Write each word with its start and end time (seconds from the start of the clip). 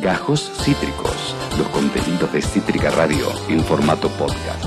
Gajos 0.00 0.50
Cítricos, 0.64 1.34
los 1.58 1.68
contenidos 1.68 2.32
de 2.32 2.40
Cítrica 2.40 2.90
Radio 2.90 3.26
en 3.48 3.60
formato 3.60 4.08
podcast. 4.10 4.64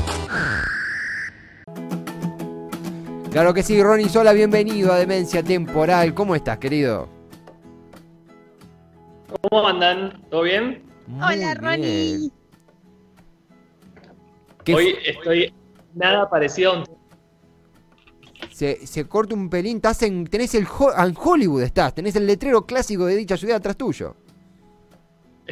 Claro 3.31 3.51
que 3.54 3.63
sí, 3.63 3.81
Ronnie 3.81 4.09
Sola, 4.09 4.31
bienvenido 4.33 4.93
a 4.93 4.97
Demencia 4.97 5.41
Temporal. 5.41 6.13
¿Cómo 6.13 6.35
estás, 6.35 6.59
querido? 6.59 7.09
¿Cómo 9.49 9.67
andan? 9.67 10.21
¿Todo 10.29 10.43
bien? 10.43 10.84
Muy 11.07 11.23
Hola, 11.23 11.55
Ronnie. 11.55 12.18
bien. 12.18 12.31
¿Qué 14.63 14.75
Hoy 14.75 14.95
estoy 15.04 15.54
nada 15.95 16.29
parecido 16.29 16.73
a 16.73 16.77
un... 16.77 16.86
se, 18.52 18.86
se 18.86 19.07
corta 19.07 19.34
un 19.34 19.50
pelín, 19.50 19.77
estás 19.77 20.04
en, 20.04 20.25
tenés 20.27 20.54
el 20.54 20.68
en 20.97 21.15
Hollywood, 21.20 21.63
estás, 21.63 21.95
tenés 21.95 22.15
el 22.15 22.27
letrero 22.27 22.65
clásico 22.68 23.05
de 23.07 23.15
dicha 23.15 23.36
ciudad 23.36 23.57
atrás 23.57 23.75
tuyo. 23.75 24.15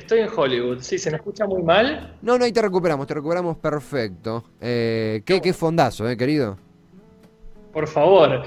Estoy 0.01 0.21
en 0.21 0.29
Hollywood, 0.35 0.79
sí, 0.81 0.97
se 0.97 1.11
me 1.11 1.17
escucha 1.17 1.45
muy 1.45 1.61
mal. 1.61 2.15
No, 2.23 2.37
no, 2.37 2.43
ahí 2.43 2.51
te 2.51 2.61
recuperamos, 2.61 3.05
te 3.05 3.13
recuperamos 3.13 3.55
perfecto. 3.57 4.43
Eh, 4.59 5.21
qué, 5.25 5.39
qué 5.39 5.53
fondazo, 5.53 6.09
eh, 6.09 6.17
querido. 6.17 6.57
Por 7.71 7.87
favor. 7.87 8.43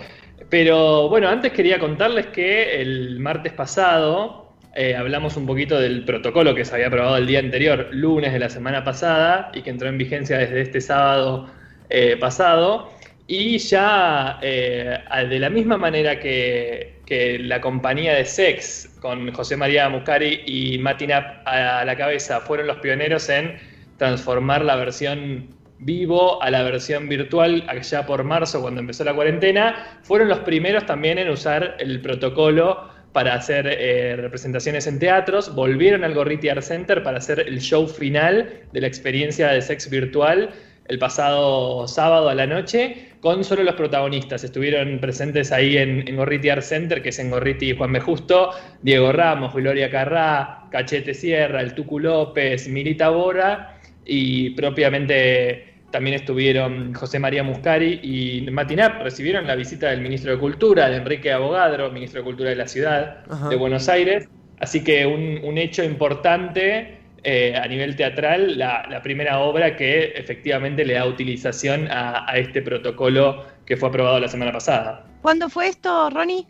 Pero 0.50 1.08
bueno, 1.08 1.28
antes 1.28 1.52
quería 1.52 1.78
contarles 1.78 2.26
que 2.26 2.80
el 2.82 3.20
martes 3.20 3.52
pasado 3.52 4.48
eh, 4.74 4.96
hablamos 4.96 5.36
un 5.36 5.46
poquito 5.46 5.78
del 5.78 6.04
protocolo 6.04 6.54
que 6.56 6.64
se 6.64 6.74
había 6.74 6.88
aprobado 6.88 7.16
el 7.16 7.26
día 7.28 7.38
anterior, 7.38 7.88
lunes 7.92 8.32
de 8.32 8.40
la 8.40 8.50
semana 8.50 8.82
pasada, 8.82 9.52
y 9.54 9.62
que 9.62 9.70
entró 9.70 9.88
en 9.88 9.96
vigencia 9.96 10.36
desde 10.38 10.60
este 10.60 10.80
sábado 10.80 11.46
eh, 11.88 12.16
pasado. 12.18 12.90
Y 13.26 13.58
ya 13.58 14.38
eh, 14.42 14.98
de 15.28 15.38
la 15.38 15.48
misma 15.48 15.78
manera 15.78 16.20
que, 16.20 17.00
que 17.06 17.38
la 17.38 17.60
compañía 17.60 18.14
de 18.14 18.24
Sex, 18.24 18.96
con 19.00 19.32
José 19.32 19.56
María 19.56 19.88
Muscari 19.88 20.42
y 20.46 20.78
Matinap 20.78 21.46
a 21.46 21.84
la 21.84 21.96
cabeza, 21.96 22.40
fueron 22.40 22.66
los 22.66 22.78
pioneros 22.78 23.28
en 23.28 23.58
transformar 23.96 24.64
la 24.64 24.76
versión 24.76 25.48
vivo 25.78 26.42
a 26.42 26.50
la 26.50 26.62
versión 26.62 27.08
virtual 27.08 27.64
allá 27.68 28.06
por 28.06 28.24
marzo 28.24 28.60
cuando 28.60 28.80
empezó 28.80 29.04
la 29.04 29.14
cuarentena, 29.14 29.98
fueron 30.02 30.28
los 30.28 30.40
primeros 30.40 30.86
también 30.86 31.18
en 31.18 31.28
usar 31.28 31.76
el 31.78 32.00
protocolo 32.00 32.88
para 33.12 33.34
hacer 33.34 33.66
eh, 33.66 34.16
representaciones 34.16 34.86
en 34.86 34.98
teatros, 34.98 35.54
volvieron 35.54 36.02
al 36.02 36.14
Gorriti 36.14 36.48
Art 36.48 36.62
Center 36.62 37.02
para 37.02 37.18
hacer 37.18 37.40
el 37.40 37.60
show 37.60 37.86
final 37.86 38.62
de 38.72 38.80
la 38.80 38.86
experiencia 38.86 39.48
de 39.48 39.62
sex 39.62 39.88
virtual 39.88 40.50
el 40.86 40.98
pasado 40.98 41.88
sábado 41.88 42.28
a 42.28 42.34
la 42.34 42.46
noche 42.46 43.12
con 43.20 43.42
solo 43.42 43.62
los 43.62 43.74
protagonistas. 43.74 44.44
Estuvieron 44.44 44.98
presentes 44.98 45.50
ahí 45.50 45.78
en, 45.78 46.06
en 46.06 46.16
Gorriti 46.16 46.50
Art 46.50 46.62
Center, 46.62 47.02
que 47.02 47.08
es 47.08 47.18
en 47.18 47.30
Gorriti 47.30 47.70
y 47.70 47.76
Juan 47.76 47.92
B. 47.92 48.00
Justo, 48.00 48.50
Diego 48.82 49.12
Ramos, 49.12 49.54
Gloria 49.54 49.90
Carrá, 49.90 50.64
Cachete 50.70 51.14
Sierra, 51.14 51.60
el 51.60 51.74
Tucu 51.74 51.98
López, 51.98 52.68
Milita 52.68 53.08
Bora 53.08 53.78
y 54.04 54.50
propiamente 54.50 55.74
también 55.90 56.16
estuvieron 56.16 56.92
José 56.92 57.20
María 57.20 57.44
Muscari 57.44 58.00
y 58.02 58.50
Matinap, 58.50 59.00
recibieron 59.00 59.46
la 59.46 59.54
visita 59.54 59.90
del 59.90 60.00
ministro 60.00 60.32
de 60.32 60.38
Cultura, 60.38 60.90
de 60.90 60.96
Enrique 60.96 61.32
Abogadro, 61.32 61.90
ministro 61.92 62.20
de 62.20 62.24
Cultura 62.24 62.50
de 62.50 62.56
la 62.56 62.66
ciudad 62.66 63.18
Ajá. 63.30 63.48
de 63.48 63.56
Buenos 63.56 63.88
Aires. 63.88 64.28
Así 64.58 64.82
que 64.82 65.06
un, 65.06 65.38
un 65.44 65.56
hecho 65.56 65.84
importante 65.84 66.98
eh, 67.24 67.56
a 67.56 67.66
nivel 67.66 67.96
teatral, 67.96 68.58
la, 68.58 68.86
la 68.90 69.02
primera 69.02 69.40
obra 69.40 69.76
que 69.76 70.12
efectivamente 70.14 70.84
le 70.84 70.94
da 70.94 71.06
utilización 71.06 71.88
a, 71.90 72.30
a 72.30 72.36
este 72.38 72.62
protocolo 72.62 73.44
que 73.66 73.76
fue 73.76 73.88
aprobado 73.88 74.20
la 74.20 74.28
semana 74.28 74.52
pasada. 74.52 75.06
¿Cuándo 75.22 75.48
fue 75.48 75.68
esto, 75.68 76.10
Ronnie? 76.10 76.46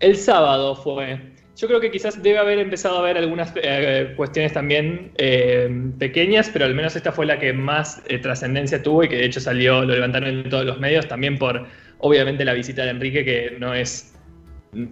El 0.00 0.16
sábado 0.16 0.74
fue. 0.74 1.20
Yo 1.56 1.68
creo 1.68 1.80
que 1.80 1.90
quizás 1.90 2.20
debe 2.20 2.38
haber 2.38 2.58
empezado 2.58 2.96
a 2.96 3.00
haber 3.00 3.16
algunas 3.18 3.52
eh, 3.56 4.14
cuestiones 4.16 4.52
también 4.52 5.12
eh, 5.18 5.70
pequeñas, 5.98 6.50
pero 6.52 6.64
al 6.64 6.74
menos 6.74 6.96
esta 6.96 7.12
fue 7.12 7.26
la 7.26 7.38
que 7.38 7.52
más 7.52 8.02
trascendencia 8.22 8.82
tuvo 8.82 9.04
y 9.04 9.08
que 9.08 9.16
de 9.16 9.26
hecho 9.26 9.38
salió, 9.38 9.84
lo 9.84 9.94
levantaron 9.94 10.30
en 10.30 10.48
todos 10.48 10.64
los 10.64 10.80
medios, 10.80 11.06
también 11.06 11.38
por 11.38 11.66
obviamente 11.98 12.44
la 12.44 12.54
visita 12.54 12.82
de 12.82 12.90
Enrique, 12.90 13.24
que 13.24 13.56
no 13.60 13.74
es 13.74 14.11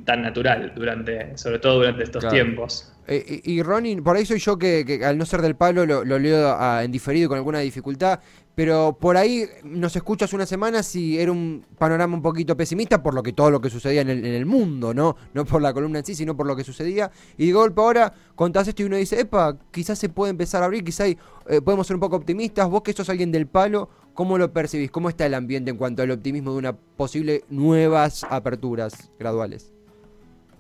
tan 0.05 0.21
natural 0.23 0.73
durante, 0.77 1.37
sobre 1.39 1.59
todo 1.59 1.77
durante 1.79 2.03
estos 2.05 2.21
Claro. 2.21 2.35
tiempos. 2.35 2.93
Eh, 3.07 3.41
y, 3.45 3.53
y 3.55 3.63
Ronnie, 3.63 4.01
por 4.03 4.15
ahí 4.17 4.27
soy 4.27 4.39
yo 4.39 4.59
que, 4.59 4.85
que 4.85 5.05
al 5.05 5.17
no 5.17 5.25
ser 5.25 5.41
del 5.43 5.57
palo 5.57 5.87
lo, 5.87 6.05
lo 6.05 6.19
leo 6.19 6.55
en 6.81 6.93
diferido 6.93 7.25
y 7.25 7.29
con 7.29 7.39
alguna 7.39 7.61
dificultad, 7.61 8.21
pero 8.55 8.97
por 9.01 9.17
ahí 9.17 9.47
nos 9.65 9.97
escuchas 9.97 10.33
una 10.35 10.45
semana 10.45 10.83
si 10.83 11.19
era 11.19 11.33
un 11.33 11.65
panorama 11.79 12.15
un 12.15 12.21
poquito 12.23 12.57
pesimista 12.59 13.03
por 13.03 13.15
lo 13.15 13.23
que 13.23 13.33
todo 13.33 13.51
lo 13.51 13.61
que 13.61 13.71
sucedía 13.71 14.03
en 14.03 14.11
el, 14.11 14.19
en 14.25 14.35
el 14.35 14.45
mundo, 14.45 14.93
¿no? 14.93 15.17
No 15.33 15.47
por 15.47 15.63
la 15.63 15.73
columna 15.73 16.01
en 16.01 16.05
sí, 16.05 16.15
sino 16.15 16.37
por 16.37 16.47
lo 16.47 16.55
que 16.55 16.63
sucedía. 16.63 17.11
Y 17.39 17.47
de 17.47 17.53
golpe 17.55 17.81
ahora 17.81 18.13
contás 18.37 18.69
esto 18.69 18.83
y 18.83 18.85
uno 18.87 18.97
dice, 18.97 19.19
epa, 19.19 19.57
quizás 19.71 19.99
se 19.99 20.11
puede 20.11 20.31
empezar 20.31 20.63
a 20.63 20.67
abrir, 20.67 20.85
quizás 20.85 21.07
hay- 21.07 21.19
eh, 21.49 21.63
podemos 21.63 21.87
ser 21.87 21.97
un 21.97 22.01
poco 22.01 22.17
optimistas. 22.17 22.69
Vos 22.69 22.83
que 22.83 22.93
sos 22.93 23.09
alguien 23.09 23.33
del 23.33 23.47
palo, 23.47 23.89
¿cómo 24.21 24.37
lo 24.37 24.53
percibís? 24.53 24.91
¿Cómo 24.91 25.09
está 25.09 25.25
el 25.25 25.33
ambiente 25.33 25.71
en 25.71 25.79
cuanto 25.79 26.03
al 26.03 26.11
optimismo 26.11 26.53
de 26.53 26.59
una 26.59 26.77
posible 26.77 27.41
nuevas 27.49 28.23
aperturas 28.29 29.11
graduales? 29.19 29.73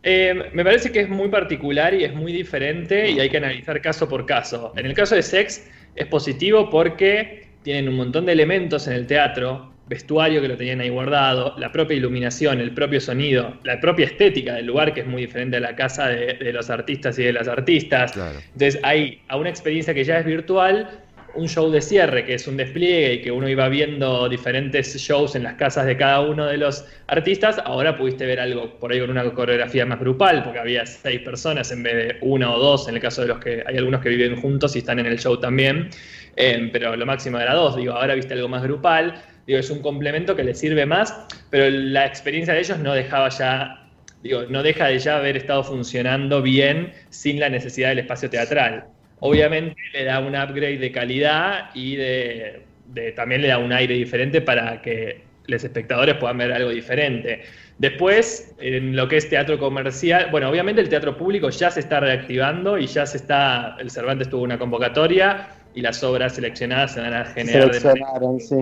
Eh, 0.02 0.50
me 0.54 0.64
parece 0.64 0.90
que 0.90 1.00
es 1.00 1.10
muy 1.10 1.28
particular 1.28 1.92
y 1.92 2.04
es 2.04 2.14
muy 2.14 2.32
diferente 2.32 3.10
y 3.10 3.20
hay 3.20 3.28
que 3.28 3.36
analizar 3.36 3.82
caso 3.82 4.08
por 4.08 4.24
caso. 4.24 4.72
En 4.78 4.86
el 4.86 4.94
caso 4.94 5.14
de 5.14 5.22
Sex 5.22 5.68
es 5.94 6.06
positivo 6.06 6.70
porque 6.70 7.48
tienen 7.62 7.90
un 7.90 7.96
montón 7.96 8.24
de 8.24 8.32
elementos 8.32 8.86
en 8.86 8.94
el 8.94 9.06
teatro, 9.06 9.74
vestuario 9.88 10.40
que 10.40 10.48
lo 10.48 10.56
tenían 10.56 10.80
ahí 10.80 10.88
guardado, 10.88 11.54
la 11.58 11.70
propia 11.70 11.98
iluminación, 11.98 12.62
el 12.62 12.72
propio 12.72 12.98
sonido, 12.98 13.58
la 13.64 13.78
propia 13.78 14.06
estética 14.06 14.54
del 14.54 14.64
lugar 14.64 14.94
que 14.94 15.00
es 15.00 15.06
muy 15.06 15.20
diferente 15.20 15.58
a 15.58 15.60
la 15.60 15.76
casa 15.76 16.08
de, 16.08 16.32
de 16.32 16.52
los 16.54 16.70
artistas 16.70 17.18
y 17.18 17.24
de 17.24 17.34
las 17.34 17.46
artistas. 17.46 18.12
Claro. 18.12 18.38
Entonces 18.54 18.80
hay 18.82 19.20
a 19.28 19.36
una 19.36 19.50
experiencia 19.50 19.92
que 19.92 20.04
ya 20.04 20.18
es 20.18 20.24
virtual, 20.24 21.02
un 21.34 21.48
show 21.48 21.70
de 21.70 21.80
cierre 21.80 22.24
que 22.24 22.34
es 22.34 22.46
un 22.46 22.56
despliegue 22.56 23.14
y 23.14 23.22
que 23.22 23.30
uno 23.30 23.48
iba 23.48 23.68
viendo 23.68 24.28
diferentes 24.28 24.96
shows 24.96 25.34
en 25.34 25.42
las 25.44 25.54
casas 25.54 25.86
de 25.86 25.96
cada 25.96 26.20
uno 26.20 26.46
de 26.46 26.56
los 26.56 26.84
artistas, 27.06 27.58
ahora 27.64 27.96
pudiste 27.96 28.26
ver 28.26 28.40
algo 28.40 28.78
por 28.78 28.92
ahí 28.92 29.00
con 29.00 29.10
una 29.10 29.30
coreografía 29.32 29.86
más 29.86 30.00
grupal, 30.00 30.42
porque 30.42 30.58
había 30.58 30.86
seis 30.86 31.20
personas 31.20 31.70
en 31.72 31.82
vez 31.82 31.94
de 31.94 32.16
una 32.22 32.52
o 32.54 32.58
dos, 32.58 32.88
en 32.88 32.94
el 32.96 33.00
caso 33.00 33.22
de 33.22 33.28
los 33.28 33.38
que 33.38 33.62
hay 33.66 33.76
algunos 33.76 34.00
que 34.00 34.08
viven 34.10 34.40
juntos 34.40 34.74
y 34.76 34.80
están 34.80 34.98
en 34.98 35.06
el 35.06 35.18
show 35.18 35.38
también, 35.38 35.90
Eh, 36.36 36.70
pero 36.72 36.96
lo 36.96 37.06
máximo 37.06 37.38
era 37.38 37.54
dos, 37.54 37.76
digo, 37.76 37.92
ahora 37.92 38.14
viste 38.14 38.34
algo 38.34 38.48
más 38.48 38.62
grupal, 38.62 39.20
digo, 39.46 39.58
es 39.58 39.68
un 39.70 39.82
complemento 39.82 40.36
que 40.36 40.44
le 40.44 40.54
sirve 40.54 40.86
más, 40.86 41.12
pero 41.50 41.68
la 41.68 42.06
experiencia 42.06 42.54
de 42.54 42.60
ellos 42.60 42.78
no 42.78 42.94
dejaba 42.94 43.28
ya 43.30 43.76
digo, 44.22 44.44
no 44.48 44.62
deja 44.62 44.86
de 44.86 44.98
ya 44.98 45.16
haber 45.16 45.36
estado 45.36 45.64
funcionando 45.64 46.42
bien 46.42 46.92
sin 47.08 47.40
la 47.40 47.48
necesidad 47.48 47.88
del 47.90 48.00
espacio 48.00 48.30
teatral. 48.30 48.86
Obviamente 49.20 49.76
le 49.92 50.04
da 50.04 50.18
un 50.20 50.34
upgrade 50.34 50.78
de 50.78 50.92
calidad 50.92 51.70
y 51.74 51.96
de, 51.96 52.62
de- 52.86 53.12
también 53.12 53.42
le 53.42 53.48
da 53.48 53.58
un 53.58 53.72
aire 53.72 53.94
diferente 53.94 54.40
para 54.40 54.80
que 54.82 55.22
los 55.46 55.64
espectadores 55.64 56.16
puedan 56.16 56.38
ver 56.38 56.52
algo 56.52 56.70
diferente. 56.70 57.42
Después, 57.78 58.54
en 58.60 58.94
lo 58.94 59.08
que 59.08 59.16
es 59.16 59.28
teatro 59.28 59.58
comercial, 59.58 60.28
bueno, 60.30 60.48
obviamente 60.48 60.80
el 60.80 60.88
teatro 60.88 61.16
público 61.16 61.50
ya 61.50 61.70
se 61.70 61.80
está 61.80 61.98
reactivando 62.00 62.78
y 62.78 62.86
ya 62.86 63.06
se 63.06 63.16
está, 63.16 63.76
el 63.80 63.90
Cervantes 63.90 64.28
tuvo 64.28 64.42
una 64.42 64.58
convocatoria 64.58 65.48
y 65.74 65.80
las 65.80 66.02
obras 66.04 66.34
seleccionadas 66.34 66.94
se 66.94 67.00
van 67.00 67.14
a 67.14 67.24
generar 67.24 67.70
de 67.72 67.80
manera 67.80 68.06
sí. 68.38 68.54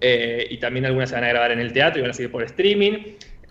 eh, 0.00 0.46
y 0.50 0.58
también 0.58 0.86
algunas 0.86 1.08
se 1.10 1.14
van 1.14 1.24
a 1.24 1.28
grabar 1.28 1.52
en 1.52 1.60
el 1.60 1.72
teatro 1.72 1.98
y 1.98 2.02
van 2.02 2.10
a 2.10 2.14
seguir 2.14 2.30
por 2.30 2.42
streaming. 2.42 2.92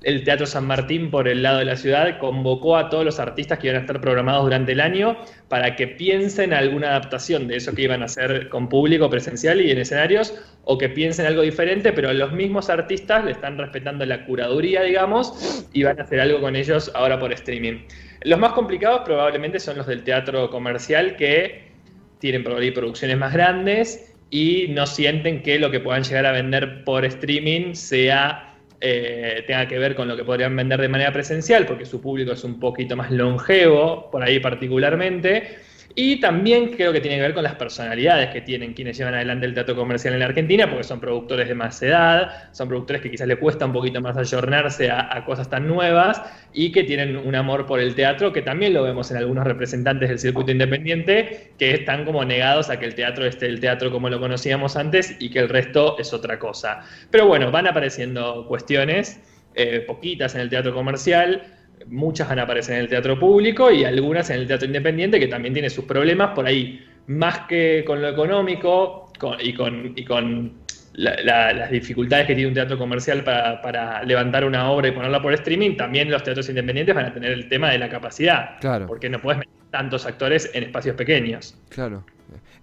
El 0.06 0.24
Teatro 0.24 0.46
San 0.46 0.68
Martín, 0.68 1.10
por 1.10 1.28
el 1.28 1.42
lado 1.42 1.58
de 1.58 1.66
la 1.66 1.76
ciudad, 1.76 2.20
convocó 2.20 2.78
a 2.78 2.92
todos 2.92 3.04
los 3.04 3.20
artistas 3.20 3.58
que 3.58 3.70
iban 3.70 3.78
a 3.78 3.80
estar 3.82 4.00
programados 4.00 4.44
durante 4.44 4.74
el 4.74 4.80
año 4.80 5.18
para 5.50 5.76
que 5.76 5.88
piensen 5.88 6.54
alguna 6.54 6.90
adaptación 6.90 7.48
de 7.48 7.56
eso 7.56 7.74
que 7.74 7.82
iban 7.82 8.04
a 8.04 8.06
hacer 8.06 8.48
con 8.50 8.70
público 8.70 9.10
presencial 9.10 9.62
y 9.62 9.72
en 9.72 9.80
escenarios, 9.80 10.36
o 10.64 10.78
que 10.78 10.90
piensen 10.90 11.26
algo 11.26 11.42
diferente, 11.42 11.92
pero 11.92 12.14
los 12.14 12.32
mismos 12.34 12.70
artistas 12.70 13.26
le 13.26 13.32
están 13.32 13.58
respetando 13.58 14.06
la 14.06 14.28
curaduría, 14.28 14.84
digamos, 14.84 15.68
y 15.74 15.82
van 15.82 16.00
a 16.00 16.04
hacer 16.04 16.20
algo 16.20 16.40
con 16.40 16.56
ellos 16.56 16.92
ahora 16.94 17.20
por 17.20 17.34
streaming. 17.34 17.80
Los 18.22 18.38
más 18.38 18.54
complicados 18.54 19.02
probablemente 19.06 19.60
son 19.60 19.78
los 19.78 19.88
del 19.88 20.04
teatro 20.04 20.52
comercial 20.52 21.16
que 21.16 21.72
tienen 22.20 22.44
producciones 22.44 23.18
más 23.18 23.34
grandes 23.34 24.14
y 24.30 24.68
no 24.70 24.86
sienten 24.86 25.42
que 25.42 25.58
lo 25.58 25.72
que 25.72 25.80
puedan 25.80 26.04
llegar 26.04 26.28
a 26.28 26.32
vender 26.32 26.84
por 26.84 27.06
streaming 27.06 27.74
sea 27.74 28.55
eh, 28.82 29.44
tenga 29.48 29.68
que 29.68 29.80
ver 29.80 29.96
con 29.96 30.08
lo 30.08 30.16
que 30.16 30.24
podrían 30.24 30.56
vender 30.56 30.82
de 30.82 30.90
manera 30.90 31.12
presencial, 31.12 31.66
porque 31.66 31.86
su 31.86 32.02
público 32.02 32.32
es 32.32 32.44
un 32.44 32.60
poquito 32.60 32.96
más 32.96 33.12
longevo, 33.12 34.10
por 34.12 34.24
ahí 34.24 34.40
particularmente. 34.40 35.60
Y 35.98 36.20
también 36.20 36.74
creo 36.74 36.92
que 36.92 37.00
tiene 37.00 37.16
que 37.16 37.22
ver 37.22 37.34
con 37.34 37.44
las 37.44 37.56
personalidades 37.56 38.30
que 38.32 38.42
tienen 38.42 38.74
quienes 38.74 38.98
llevan 38.98 39.14
adelante 39.14 39.46
el 39.46 39.54
teatro 39.54 39.78
comercial 39.78 40.14
en 40.14 40.20
la 40.20 40.26
Argentina, 40.26 40.68
porque 40.70 40.84
son 40.84 41.00
productores 41.00 41.48
de 41.48 41.56
más 41.56 41.82
edad, 41.82 42.52
son 42.52 42.68
productores 42.68 43.02
que 43.02 43.10
quizás 43.10 43.26
le 43.26 43.38
cuesta 43.38 43.66
un 43.66 43.72
poquito 43.72 44.02
más 44.02 44.18
ayornarse 44.18 44.92
a, 44.92 45.24
cosas 45.26 45.50
tan 45.50 45.70
nuevas 45.70 46.22
y 46.54 46.74
que 46.74 46.84
tienen 46.84 47.16
un 47.16 47.34
amor 47.34 47.66
por 47.66 47.80
el 47.80 47.96
teatro, 47.96 48.34
que 48.34 48.42
también 48.42 48.74
lo 48.74 48.84
vemos 48.84 49.10
en 49.12 49.18
algunos 49.18 49.46
representantes 49.46 50.10
del 50.10 50.20
circuito 50.20 50.52
independiente, 50.52 51.54
que 51.58 51.74
están 51.74 52.04
como 52.04 52.26
negados 52.26 52.70
a 52.70 52.78
que 52.78 52.86
el 52.86 52.94
teatro 52.94 53.26
esté 53.26 53.46
el 53.46 53.62
teatro 53.62 53.90
como 53.90 54.10
lo 54.10 54.20
conocíamos 54.20 54.76
antes 54.76 55.16
y 55.20 55.30
que 55.30 55.40
el 55.40 55.48
resto 55.48 55.98
es 55.98 56.14
otra 56.14 56.40
cosa. 56.40 56.82
Pero 57.10 57.26
bueno, 57.26 57.52
van 57.52 57.68
apareciendo 57.68 58.46
cuestiones, 58.50 59.22
eh, 59.56 59.82
poquitas 59.88 60.36
en 60.36 60.42
el 60.42 60.50
teatro 60.50 60.74
comercial, 60.74 61.42
muchas 61.88 62.28
van 62.28 62.40
a 62.40 62.44
aparecer 62.44 62.76
en 62.76 62.82
el 62.82 62.90
teatro 62.90 63.20
público 63.20 63.72
y 63.72 63.84
algunas 63.84 64.30
en 64.30 64.42
el 64.42 64.48
teatro 64.48 64.68
independiente, 64.68 65.20
que 65.20 65.28
también 65.28 65.54
tiene 65.54 65.70
sus 65.70 65.86
problemas 65.86 66.32
por 66.32 66.46
ahí, 66.46 66.86
más 67.08 67.40
que 67.48 67.84
con 67.86 68.02
lo 68.02 68.10
económico 68.10 69.12
y 69.40 69.54
con, 69.54 69.94
y 69.96 70.04
con 70.04 70.54
las 70.98 71.72
dificultades 71.72 72.28
que 72.28 72.36
tiene 72.36 72.48
un 72.48 72.54
teatro 72.54 72.78
comercial 72.78 73.24
para, 73.24 73.62
para, 73.62 74.04
levantar 74.04 74.46
una 74.46 74.70
obra 74.72 74.88
y 74.88 74.92
ponerla 74.92 75.22
por 75.22 75.34
streaming, 75.34 75.76
también 75.76 76.10
los 76.10 76.24
teatros 76.24 76.48
independientes 76.50 76.96
van 76.96 77.06
a 77.06 77.14
tener 77.14 77.32
el 77.32 77.50
tema 77.50 77.70
de 77.72 77.80
la 77.80 77.90
capacidad. 77.90 78.60
Claro. 78.60 78.88
Porque 78.88 79.10
no 79.10 79.22
puedes 79.22 79.40
meter 79.40 79.54
tantos 79.72 80.06
actores 80.06 80.50
en 80.54 80.64
espacios 80.64 80.96
pequeños. 80.96 81.58
Claro. 81.70 82.06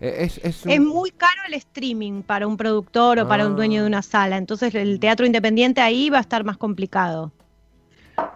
Eh, 0.00 0.24
es, 0.24 0.38
es, 0.38 0.66
es, 0.66 0.80
muy 0.80 1.10
caro 1.10 1.42
el 1.46 1.54
streaming 1.54 2.22
para 2.22 2.46
un 2.46 2.56
productor 2.56 3.20
o 3.20 3.28
para 3.28 3.46
un 3.46 3.54
dueño 3.54 3.82
de 3.82 3.86
una 3.86 4.02
sala, 4.02 4.36
entonces 4.36 4.74
el 4.74 4.98
teatro 4.98 5.26
independiente 5.26 5.80
ahí 5.80 6.10
va 6.10 6.18
a 6.18 6.22
estar 6.22 6.42
más 6.42 6.56
complicado. 6.56 7.32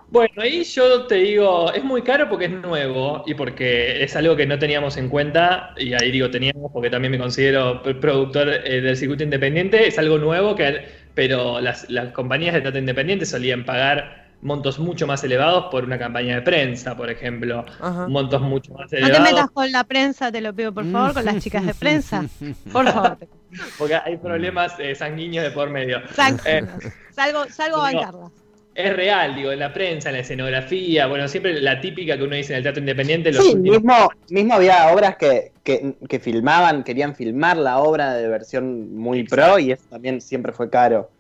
Bueno, 0.09 0.35
ahí 0.39 0.63
yo 0.65 1.07
te 1.07 1.17
digo, 1.17 1.73
es 1.73 1.83
muy 1.83 2.03
caro 2.03 2.29
porque 2.29 2.47
es 2.47 2.51
nuevo 2.51 3.25
y 3.27 3.35
porque 3.35 4.03
es 4.03 4.15
algo 4.17 4.37
que 4.37 4.47
no 4.47 4.59
teníamos 4.59 4.97
en 4.97 5.09
cuenta, 5.09 5.75
y 5.77 5.95
ahí 5.95 6.11
digo 6.11 6.31
teníamos 6.31 6.71
porque 6.73 6.91
también 6.91 7.13
me 7.13 7.19
considero 7.19 7.83
productor 7.83 8.49
eh, 8.49 8.81
del 8.81 8.97
circuito 8.97 9.25
independiente, 9.25 9.87
es 9.87 9.99
algo 9.99 10.19
nuevo, 10.19 10.55
que, 10.55 10.85
pero 11.15 11.61
las, 11.61 11.91
las 11.91 12.13
compañías 12.13 12.55
de 12.55 12.61
teatro 12.61 12.79
independiente 12.79 13.27
solían 13.27 13.65
pagar 13.65 14.27
montos 14.43 14.79
mucho 14.79 15.07
más 15.07 15.25
elevados 15.25 15.67
por 15.71 15.85
una 15.85 15.99
campaña 15.99 16.37
de 16.37 16.43
prensa, 16.43 16.97
por 16.97 17.11
ejemplo. 17.11 17.65
Ajá. 17.81 18.07
Montos 18.07 18.41
mucho 18.43 18.75
más 18.75 18.93
elevados. 18.93 19.19
No 19.19 19.25
te 19.25 19.33
metas 19.33 19.51
con 19.51 19.73
la 19.73 19.85
prensa, 19.85 20.31
te 20.31 20.41
lo 20.41 20.55
pido 20.55 20.73
por 20.73 20.85
favor, 20.91 21.15
con 21.15 21.25
las 21.25 21.43
chicas 21.43 21.67
de 21.67 21.75
prensa. 21.75 22.25
Por 22.73 22.87
favor. 22.87 23.19
Porque 23.79 23.97
hay 23.97 24.17
problemas 24.19 24.75
eh, 24.79 24.95
sanguíneos 24.95 25.45
de 25.45 25.51
por 25.51 25.71
medio. 25.71 25.99
Eh, 26.45 26.65
salgo 27.11 27.47
salgo 27.49 27.79
a 27.79 27.93
bancarlas 27.93 28.46
es 28.77 28.95
real, 28.95 29.35
digo, 29.35 29.51
en 29.53 29.59
la 29.59 29.73
prensa, 29.73 30.11
en 30.11 30.17
la 30.17 30.21
escenografía, 30.21 31.07
bueno, 31.07 31.27
siempre 31.29 31.61
la 31.63 31.81
típica 31.81 32.17
que 32.19 32.25
uno 32.25 32.37
dice 32.37 32.53
en 32.53 32.59
el 32.59 32.63
teatro 32.63 32.81
independiente. 32.81 33.33
Los 33.33 33.45
sí, 33.45 33.57
mismo, 33.57 34.11
mismo 34.29 34.55
había 34.55 34.93
obras 34.93 35.17
que, 35.17 35.53
que, 35.65 36.21
filmaban, 36.21 36.85
querían 36.85 37.17
filmar 37.17 37.57
la 37.57 37.79
obra 37.79 38.13
de 38.13 38.29
versión 38.29 38.95
muy 38.95 39.25
pro 39.25 39.59
y 39.59 39.73
eso 39.73 39.85
también 39.89 40.21
siempre 40.21 40.53
fue 40.53 40.69
caro. 40.69 41.11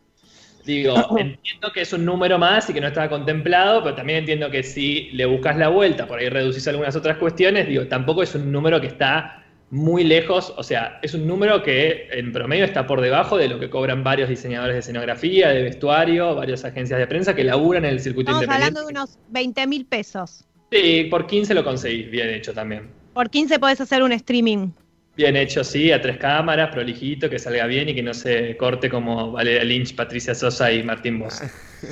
Digo, 0.66 0.94
entiendo 1.18 1.72
que 1.72 1.80
es 1.80 1.92
un 1.94 2.04
número 2.04 2.38
más 2.38 2.68
y 2.68 2.74
que 2.74 2.80
no 2.80 2.88
estaba 2.88 3.08
contemplado, 3.08 3.82
pero 3.82 3.94
también 3.94 4.18
entiendo 4.18 4.50
que 4.50 4.62
si 4.62 5.08
le 5.12 5.24
buscas 5.24 5.56
la 5.56 5.68
vuelta, 5.68 6.06
por 6.06 6.18
ahí 6.18 6.28
reducís 6.28 6.68
algunas 6.68 6.94
otras 6.94 7.16
cuestiones, 7.16 7.66
digo, 7.66 7.86
tampoco 7.86 8.22
es 8.22 8.34
un 8.34 8.52
número 8.52 8.82
que 8.82 8.88
está 8.88 9.45
muy 9.70 10.04
lejos, 10.04 10.54
o 10.56 10.62
sea, 10.62 11.00
es 11.02 11.14
un 11.14 11.26
número 11.26 11.62
que 11.62 12.08
en 12.12 12.32
promedio 12.32 12.64
está 12.64 12.86
por 12.86 13.00
debajo 13.00 13.36
de 13.36 13.48
lo 13.48 13.58
que 13.58 13.68
cobran 13.68 14.04
varios 14.04 14.28
diseñadores 14.28 14.74
de 14.74 14.80
escenografía, 14.80 15.48
de 15.48 15.62
vestuario, 15.62 16.34
varias 16.34 16.64
agencias 16.64 16.98
de 16.98 17.06
prensa 17.06 17.34
que 17.34 17.42
laburan 17.42 17.84
en 17.84 17.92
el 17.92 18.00
circuito 18.00 18.30
Estamos 18.30 18.44
independiente. 18.44 18.78
hablando 18.78 19.00
de 19.00 19.00
unos 19.00 19.18
20 19.30 19.66
mil 19.66 19.86
pesos. 19.86 20.44
Sí, 20.70 21.08
por 21.10 21.26
15 21.26 21.54
lo 21.54 21.64
conseguís, 21.64 22.10
bien 22.10 22.30
hecho 22.30 22.52
también. 22.52 22.88
Por 23.12 23.28
15 23.28 23.58
podés 23.58 23.80
hacer 23.80 24.02
un 24.02 24.12
streaming. 24.12 24.70
Bien 25.16 25.34
hecho, 25.34 25.64
sí, 25.64 25.90
a 25.92 26.00
tres 26.00 26.18
cámaras, 26.18 26.70
prolijito, 26.70 27.30
que 27.30 27.38
salga 27.38 27.66
bien 27.66 27.88
y 27.88 27.94
que 27.94 28.02
no 28.02 28.12
se 28.12 28.54
corte 28.58 28.90
como 28.90 29.32
Valeria 29.32 29.64
Lynch, 29.64 29.96
Patricia 29.96 30.34
Sosa 30.34 30.70
y 30.70 30.82
Martín 30.82 31.18
Bosch. 31.18 31.40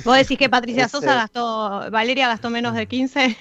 ¿Vos 0.05 0.15
decís 0.15 0.37
que 0.37 0.47
Patricia 0.47 0.87
Sosa 0.87 1.15
gastó, 1.15 1.89
Valeria 1.89 2.27
gastó 2.27 2.51
menos 2.51 2.75
de 2.75 2.85
15? 2.85 3.35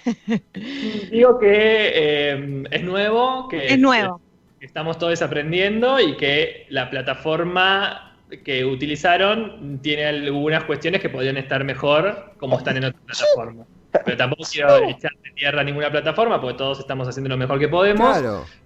Digo 1.11 1.39
que 1.39 1.93
eh, 1.95 2.65
es 2.71 2.83
nuevo, 2.83 3.47
que 3.49 3.67
es 3.67 3.79
nuevo 3.79 4.24
estamos 4.64 4.99
todos 4.99 5.20
aprendiendo 5.22 6.00
y 6.00 6.16
que 6.16 6.66
la 6.70 6.90
plataforma 6.90 8.16
que 8.44 8.64
utilizaron 8.64 9.78
tiene 9.82 10.06
algunas 10.06 10.64
cuestiones 10.64 11.00
que 11.00 11.08
podrían 11.08 11.37
estar 11.37 11.62
mejor 11.64 12.32
como 12.38 12.58
están 12.58 12.78
en 12.78 12.87
otras 12.87 13.02
plataformas. 13.05 13.66
Pero 14.05 14.16
tampoco 14.16 14.43
quiero 14.50 14.88
echar 14.88 15.12
de 15.22 15.31
tierra 15.37 15.62
ninguna 15.62 15.90
plataforma 15.90 16.40
porque 16.40 16.58
todos 16.58 16.81
estamos 16.81 17.06
haciendo 17.06 17.28
lo 17.28 17.37
mejor 17.37 17.61
que 17.61 17.69
podemos. 17.69 18.19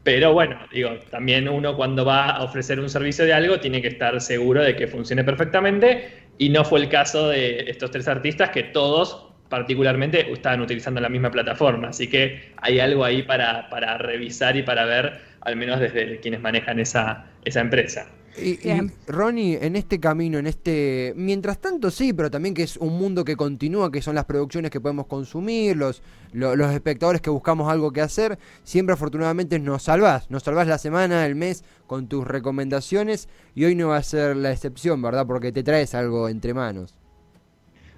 Pero 0.03 0.33
bueno, 0.33 0.59
digo, 0.73 0.91
también 1.11 1.49
uno 1.49 1.77
cuando 1.77 2.05
va 2.05 2.31
a 2.31 2.43
ofrecer 2.45 2.81
un 2.81 2.89
servicio 2.89 3.27
de 3.27 3.35
algo 3.35 3.61
tiene 3.61 3.83
que 3.83 3.89
estar 3.89 4.19
seguro 4.23 4.63
de 4.63 4.75
que 4.75 4.87
funcione 4.87 5.25
perfectamente. 5.25 6.29
Y 6.39 6.49
no 6.49 6.65
fue 6.65 6.81
el 6.81 6.89
caso 6.89 7.29
de 7.29 7.69
estos 7.69 7.91
tres 7.91 8.09
artistas 8.09 8.51
que 8.51 8.63
todos 8.63 9.27
particularmente 9.51 10.33
estaban 10.33 10.63
utilizando 10.63 11.01
la 11.01 11.11
misma 11.11 11.31
plataforma. 11.31 11.89
Así 11.89 12.09
que 12.09 12.53
hay 12.57 12.81
algo 12.81 13.05
ahí 13.05 13.23
para, 13.23 13.69
para 13.69 13.99
revisar 13.99 14.57
y 14.57 14.63
para 14.63 14.87
ver 14.87 15.28
al 15.41 15.57
menos 15.57 15.81
desde 15.81 16.21
quienes 16.21 16.41
manejan 16.41 16.79
esa, 16.81 17.27
esa 17.45 17.61
empresa. 17.61 18.07
Y, 18.41 18.59
Ronnie, 19.07 19.59
en 19.61 19.77
este 19.77 19.99
camino, 19.99 20.39
en 20.39 20.47
este. 20.47 21.13
Mientras 21.17 21.59
tanto, 21.59 21.91
sí, 21.91 22.13
pero 22.13 22.31
también 22.31 22.55
que 22.55 22.63
es 22.63 22.77
un 22.77 22.97
mundo 22.97 23.25
que 23.25 23.37
continúa, 23.37 23.91
que 23.91 24.03
son 24.03 24.15
las 24.15 24.27
producciones 24.27 24.71
que 24.71 24.81
podemos 24.81 25.07
consumir, 25.07 25.77
los, 25.77 26.03
los, 26.33 26.73
espectadores 26.73 27.21
que 27.21 27.31
buscamos 27.31 27.71
algo 27.71 27.93
que 27.93 28.01
hacer. 28.01 28.39
Siempre, 28.63 28.95
afortunadamente, 28.95 29.59
nos 29.59 29.85
salvás. 29.85 30.31
Nos 30.31 30.45
salvás 30.45 30.69
la 30.69 30.79
semana, 30.79 31.27
el 31.27 31.35
mes, 31.35 31.65
con 31.87 32.07
tus 32.07 32.27
recomendaciones. 32.27 33.29
Y 33.55 33.65
hoy 33.65 33.75
no 33.75 33.89
va 33.89 33.97
a 33.97 34.03
ser 34.03 34.37
la 34.37 34.53
excepción, 34.53 35.03
¿verdad? 35.03 35.27
Porque 35.27 35.51
te 35.51 35.63
traes 35.63 35.95
algo 35.95 36.29
entre 36.29 36.55
manos. 36.55 36.95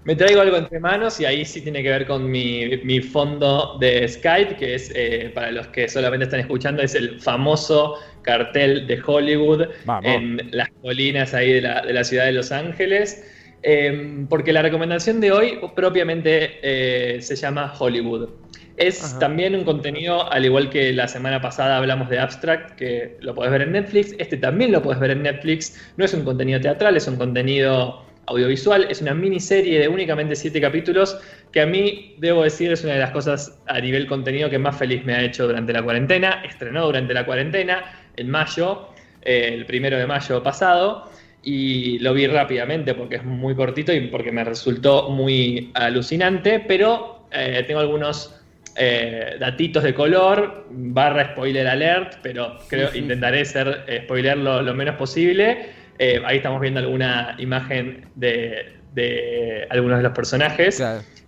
Me 0.05 0.17
traigo 0.17 0.41
algo 0.41 0.57
entre 0.57 0.81
manos 0.81 1.21
y 1.21 1.27
ahí 1.27 1.45
sí 1.45 1.61
tiene 1.61 1.83
que 1.83 1.91
ver 1.91 2.07
con 2.07 2.31
mi, 2.31 3.01
fondo 3.01 3.77
de 3.79 4.09
Skype, 4.09 4.57
que 4.57 4.75
es, 4.75 4.91
eh, 4.95 5.31
para 5.35 5.51
los 5.51 5.67
que 5.69 5.89
solamente 5.89 6.25
están 6.25 6.41
escuchando, 6.41 6.83
es 6.83 6.95
el 6.95 7.21
famoso 7.21 7.97
cartel 8.23 8.87
de 8.87 9.01
Hollywood 9.05 9.69
en 10.03 10.51
las 10.53 10.71
colinas 10.81 11.35
ahí 11.35 11.53
de 11.53 11.61
la, 11.61 12.05
ciudad 12.05 12.25
de 12.25 12.33
Los 12.33 12.51
Ángeles. 12.51 13.27
Em, 13.63 14.27
porque 14.27 14.55
la 14.55 14.63
recomendación 14.63 15.21
de 15.21 15.33
hoy 15.33 15.59
propiamente 15.77 16.59
eh, 16.63 17.21
se 17.21 17.37
llama 17.37 17.75
Hollywood. 17.79 18.31
Es 18.79 19.19
también 19.19 19.55
un 19.55 19.65
contenido, 19.65 20.33
al 20.33 20.47
igual 20.47 20.71
que 20.71 20.95
la 20.95 21.07
semana 21.07 21.43
pasada 21.43 21.77
hablamos 21.77 22.09
de 22.09 22.19
Abstract, 22.19 22.77
que 22.77 23.19
lo 23.21 23.35
puedes 23.35 23.53
ver 23.53 23.61
en 23.61 23.73
Netflix, 23.73 24.15
este 24.19 24.39
también 24.39 24.73
lo 24.73 24.81
puedes 24.81 24.99
ver 24.99 25.11
en 25.11 25.23
Netflix. 25.23 25.93
No 25.99 26.07
es 26.07 26.15
un 26.15 26.25
contenido 26.25 26.59
teatral, 26.59 26.97
es 26.97 27.07
un 27.07 27.17
contenido 27.17 28.10
audiovisual. 28.27 28.87
Es 28.91 29.01
una 29.01 29.15
miniserie 29.15 29.79
de 29.81 29.89
únicamente 29.89 30.37
siete 30.37 30.61
capítulos 30.61 31.19
que 31.53 31.61
a 31.61 31.67
mí, 31.67 32.15
debo 32.19 32.43
decir, 32.43 32.71
es 32.73 32.85
una 32.85 32.95
de 32.95 33.01
las 33.01 33.11
cosas 33.11 33.61
a 33.67 33.81
nivel 33.81 34.07
contenido 34.07 34.49
que 34.49 34.59
más 34.59 34.77
feliz 34.77 35.05
me 35.05 35.15
ha 35.15 35.23
hecho 35.23 35.47
durante 35.47 35.73
la 35.73 35.83
cuarentena. 35.83 36.43
Estrenó 36.45 36.87
durante 36.87 37.13
la 37.15 37.27
cuarentena, 37.27 37.85
en 38.17 38.31
mayo, 38.31 38.89
eh, 39.23 39.51
el 39.53 39.67
primero 39.67 39.99
de 39.99 40.07
mayo 40.07 40.43
pasado, 40.43 41.11
y 41.43 41.99
lo 41.99 42.15
vi 42.15 42.27
rápidamente 42.27 42.95
porque 42.95 43.17
es 43.17 43.25
muy 43.25 43.55
cortito 43.55 43.93
y 43.93 44.01
porque 44.09 44.31
me 44.31 44.45
resultó 44.45 45.09
muy 45.11 45.71
alucinante, 45.75 46.61
pero 46.61 47.27
eh, 47.33 47.65
tengo 47.67 47.81
algunos... 47.81 48.37
Eh, 48.77 49.37
datitos 49.41 49.83
de 49.83 49.93
color, 49.93 50.65
barra 50.71 51.33
spoiler 51.33 51.67
alert, 51.67 52.15
pero 52.23 52.57
creo 52.69 52.89
intentaré 52.95 53.45
ser 53.45 53.85
spoiler 54.05 54.39
lo, 54.39 54.63
lo 54.63 54.75
menos 54.75 54.95
posible. 54.95 55.67
Eh, 56.03 56.19
ahí 56.25 56.39
estamos 56.39 56.63
viendo 56.63 56.81
alguna 56.81 57.37
imagen 57.37 58.07
de, 58.15 59.67
algunos 59.69 59.99
de 59.99 60.03
los 60.03 60.13
personajes. 60.13 60.83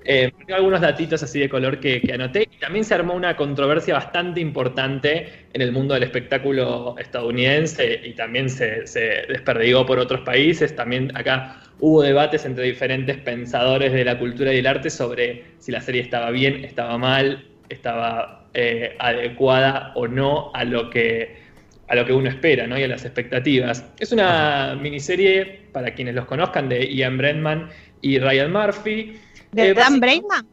Eh, 0.04 0.32
algunos 0.50 0.80
datitos 0.80 1.22
así 1.22 1.40
de 1.40 1.50
color 1.50 1.78
que, 1.78 2.00
anoté. 2.10 2.48
Y 2.50 2.58
también 2.58 2.82
se 2.82 2.94
armó 2.94 3.12
una 3.12 3.36
controversia 3.36 3.92
bastante 3.92 4.40
importante 4.40 5.46
en 5.52 5.60
el 5.60 5.72
mundo 5.72 5.92
del 5.92 6.04
espectáculo 6.04 6.96
estadounidense 6.98 8.00
y 8.02 8.14
también 8.14 8.48
se, 8.48 8.86
se, 8.86 9.26
desperdigó 9.28 9.84
por 9.84 9.98
otros 9.98 10.22
países. 10.22 10.74
También 10.74 11.14
acá 11.14 11.60
hubo 11.78 12.00
debates 12.00 12.46
entre 12.46 12.64
diferentes 12.64 13.18
pensadores 13.18 13.92
de 13.92 14.06
la 14.06 14.18
cultura 14.18 14.54
y 14.54 14.58
el 14.60 14.66
arte 14.66 14.88
sobre 14.88 15.44
si 15.58 15.70
la 15.70 15.82
serie 15.82 16.00
estaba 16.00 16.30
bien, 16.30 16.64
estaba 16.64 16.96
mal, 16.96 17.44
estaba 17.68 18.42
eh, 18.54 18.96
adecuada 18.98 19.92
o 19.94 20.06
no 20.06 20.50
a 20.54 20.64
lo 20.64 20.90
que 20.90 21.41
a 21.92 21.94
lo 21.94 22.06
que 22.06 22.12
uno 22.14 22.30
espera 22.30 22.66
¿no? 22.66 22.78
y 22.78 22.84
a 22.84 22.88
las 22.88 23.04
expectativas. 23.04 23.84
Es 23.98 24.12
una 24.12 24.74
miniserie, 24.80 25.68
para 25.72 25.92
quienes 25.92 26.14
los 26.14 26.24
conozcan, 26.24 26.66
de 26.70 26.86
Ian 26.90 27.18
Brentman 27.18 27.68
y 28.00 28.18
Ryan 28.18 28.50
Murphy. 28.50 29.20
¿De 29.52 29.68
eh, 29.68 29.74
Dan 29.74 30.00
Brentman? 30.00 30.48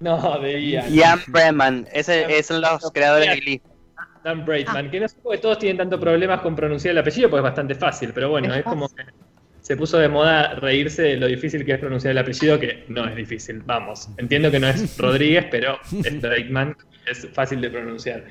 No, 0.00 0.40
de 0.40 0.60
Ian. 0.60 0.92
Ian 0.92 1.20
Brentman, 1.28 1.86
ese, 1.92 2.42
son 2.42 2.60
los 2.60 2.90
creadores 2.92 3.30
de 3.30 3.36
Glee. 3.36 3.62
Dan 4.24 4.44
Brentman, 4.44 4.90
que 4.90 4.98
no 4.98 5.06
sé 5.06 5.16
por 5.22 5.38
todos 5.38 5.60
tienen 5.60 5.76
tanto 5.76 6.00
problemas 6.00 6.40
con 6.40 6.56
pronunciar 6.56 6.90
el 6.92 6.98
apellido, 6.98 7.30
pues 7.30 7.38
es 7.38 7.44
bastante 7.44 7.76
fácil, 7.76 8.10
pero 8.12 8.30
bueno, 8.30 8.52
es, 8.52 8.64
como 8.64 8.88
que 8.88 9.04
se 9.60 9.76
puso 9.76 9.98
de 9.98 10.08
moda 10.08 10.56
reírse 10.56 11.02
de 11.02 11.16
lo 11.16 11.28
difícil 11.28 11.64
que 11.64 11.74
es 11.74 11.78
pronunciar 11.78 12.10
el 12.10 12.18
apellido, 12.18 12.58
que 12.58 12.86
no 12.88 13.06
es 13.06 13.14
difícil, 13.14 13.62
vamos. 13.64 14.08
Entiendo 14.16 14.50
que 14.50 14.58
no 14.58 14.66
es 14.66 14.98
Rodríguez, 14.98 15.46
pero 15.48 15.78
es 16.04 16.20
Brentman, 16.20 16.76
es 17.06 17.28
fácil 17.32 17.60
de 17.60 17.70
pronunciar. 17.70 18.24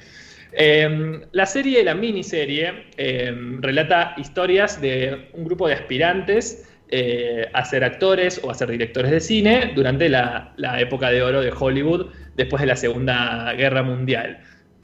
Em, 0.57 1.21
la 1.33 1.45
serie, 1.45 1.83
la 1.83 1.93
miniserie, 1.93 2.85
em, 2.95 3.61
relata 3.61 4.13
historias 4.17 4.79
de 4.79 5.27
un 5.33 5.43
grupo 5.43 5.67
de 5.67 5.73
aspirantes 5.73 6.65
eh, 6.87 7.49
a 7.51 7.65
ser 7.65 7.83
actores 7.83 8.39
o 8.41 8.49
a 8.49 8.53
ser 8.53 8.69
directores 8.71 9.11
de 9.11 9.19
cine 9.19 9.73
durante 9.75 10.07
la, 10.07 10.53
época 10.79 11.09
de 11.09 11.21
oro 11.21 11.41
de 11.41 11.51
Hollywood 11.51 12.07
después 12.37 12.61
de 12.61 12.67
la 12.67 12.77
Segunda 12.77 13.51
Guerra 13.53 13.83
Mundial. 13.83 14.39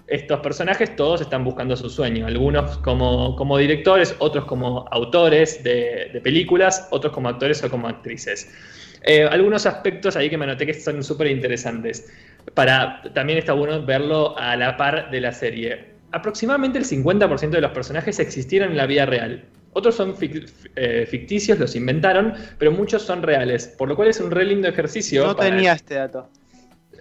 Estos 0.08 0.42
personajes 0.42 0.94
todos 0.98 1.22
están 1.22 1.46
buscando 1.46 1.78
su 1.78 1.90
sueño, 1.90 2.28
algunos 2.28 2.78
como, 2.80 3.38
como 3.38 3.58
directores, 3.58 4.14
otros 4.20 4.44
como 4.44 4.86
autores 4.92 5.64
de, 5.64 6.10
de 6.12 6.20
películas, 6.20 6.90
otros 6.92 7.14
como 7.14 7.30
actores 7.30 7.64
o 7.64 7.70
como 7.70 7.88
actrices. 7.88 8.52
Eh, 9.04 9.24
algunos 9.24 9.66
aspectos 9.66 10.16
ahí 10.16 10.30
que 10.30 10.38
me 10.38 10.46
anoté 10.46 10.66
que 10.66 10.74
son 10.74 11.04
súper 11.04 11.28
interesantes. 11.28 12.12
Para, 12.54 13.02
también 13.14 13.40
está 13.40 13.54
bueno 13.54 13.84
verlo 13.86 14.38
a 14.38 14.56
la 14.56 14.78
par 14.78 15.10
de 15.12 15.22
la 15.22 15.32
serie. 15.32 15.92
Aproximadamente 16.12 16.78
el 16.78 16.86
50% 16.86 17.50
de 17.50 17.62
los 17.62 17.72
personajes 17.72 18.20
existieron 18.20 18.72
en 18.72 18.78
la 18.78 18.86
vida 18.86 19.06
real. 19.06 19.46
Otros 19.74 19.96
son 19.96 20.16
eh, 20.76 21.08
ficticios, 21.10 21.58
los 21.58 21.76
inventaron, 21.76 22.34
pero 22.58 22.72
muchos 22.72 23.04
son 23.04 23.24
reales, 23.24 23.68
por 23.78 23.88
lo 23.88 23.96
cual 23.96 24.10
es 24.10 24.20
un 24.20 24.30
re 24.30 24.44
lindo 24.46 24.68
ejercicio. 24.68 25.26
No 25.26 25.36
tenía 25.36 25.74
este 25.74 25.96
dato. 25.96 26.30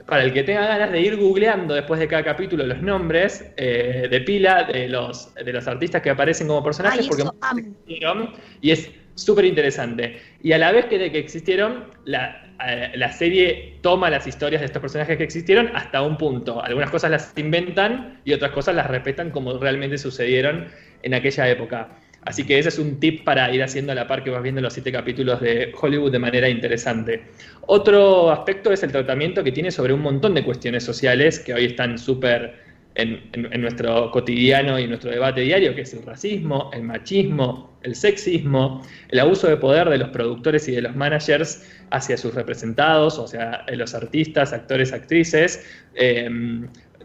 Para 0.06 0.22
el 0.22 0.32
que 0.32 0.44
tenga 0.44 0.66
ganas 0.66 0.92
de 0.92 1.00
ir 1.00 1.16
googleando 1.16 1.74
después 1.74 2.00
de 2.00 2.08
cada 2.08 2.24
capítulo 2.24 2.64
los 2.64 2.80
nombres 2.80 3.44
eh, 3.56 4.08
de 4.10 4.20
pila 4.20 4.64
de 4.64 4.88
los, 4.88 5.34
de 5.34 5.52
los 5.52 5.66
artistas 5.66 6.00
que 6.00 6.10
aparecen 6.10 6.46
como 6.46 6.62
personajes, 6.62 7.06
porque 7.06 7.24
existieron, 7.58 8.32
y 8.60 8.70
es 8.70 8.90
súper 9.14 9.44
interesante. 9.44 10.20
Y 10.42 10.52
a 10.52 10.58
la 10.58 10.72
vez 10.72 10.86
que 10.86 10.98
de 10.98 11.12
que 11.12 11.18
existieron, 11.18 11.86
la, 12.04 12.49
eh, 12.66 12.92
la 12.94 13.12
serie 13.12 13.78
toma 13.80 14.10
las 14.10 14.26
historias 14.26 14.60
de 14.60 14.66
estos 14.66 14.80
personajes 14.80 15.16
que 15.16 15.24
existieron 15.24 15.70
hasta 15.74 16.02
un 16.02 16.16
punto. 16.16 16.62
Algunas 16.62 16.90
cosas 16.90 17.10
las 17.10 17.32
inventan 17.36 18.20
y 18.24 18.32
otras 18.32 18.52
cosas 18.52 18.74
las 18.74 18.86
respetan 18.86 19.30
como 19.30 19.58
realmente 19.58 19.98
sucedieron 19.98 20.68
en 21.02 21.14
aquella 21.14 21.48
época. 21.48 21.88
Así 22.22 22.44
que 22.44 22.58
ese 22.58 22.68
es 22.68 22.78
un 22.78 23.00
tip 23.00 23.24
para 23.24 23.52
ir 23.54 23.62
haciendo 23.62 23.92
a 23.92 23.94
la 23.94 24.06
par 24.06 24.22
que 24.22 24.30
vas 24.30 24.42
viendo 24.42 24.60
los 24.60 24.74
siete 24.74 24.92
capítulos 24.92 25.40
de 25.40 25.72
Hollywood 25.80 26.12
de 26.12 26.18
manera 26.18 26.48
interesante. 26.48 27.22
Otro 27.66 28.30
aspecto 28.30 28.72
es 28.72 28.82
el 28.82 28.92
tratamiento 28.92 29.42
que 29.42 29.52
tiene 29.52 29.70
sobre 29.70 29.94
un 29.94 30.02
montón 30.02 30.34
de 30.34 30.44
cuestiones 30.44 30.84
sociales 30.84 31.38
que 31.38 31.54
hoy 31.54 31.64
están 31.64 31.98
súper 31.98 32.69
en, 33.00 33.60
nuestro 33.60 34.10
cotidiano 34.10 34.78
y 34.78 34.84
en 34.84 34.90
nuestro 34.90 35.10
debate 35.10 35.42
diario, 35.42 35.74
que 35.74 35.82
es 35.82 35.92
el 35.94 36.02
racismo, 36.02 36.70
el 36.72 36.82
machismo, 36.82 37.78
el 37.82 37.94
sexismo, 37.94 38.82
el 39.08 39.20
abuso 39.20 39.48
de 39.48 39.56
poder 39.56 39.88
de 39.88 39.98
los 39.98 40.10
productores 40.10 40.68
y 40.68 40.72
de 40.72 40.82
los 40.82 40.94
managers 40.94 41.66
hacia 41.90 42.16
sus 42.16 42.34
representados, 42.34 43.18
o 43.18 43.26
sea, 43.26 43.64
los 43.72 43.94
artistas, 43.94 44.52
actores, 44.52 44.92
actrices. 44.92 45.64
Eh, 45.94 46.28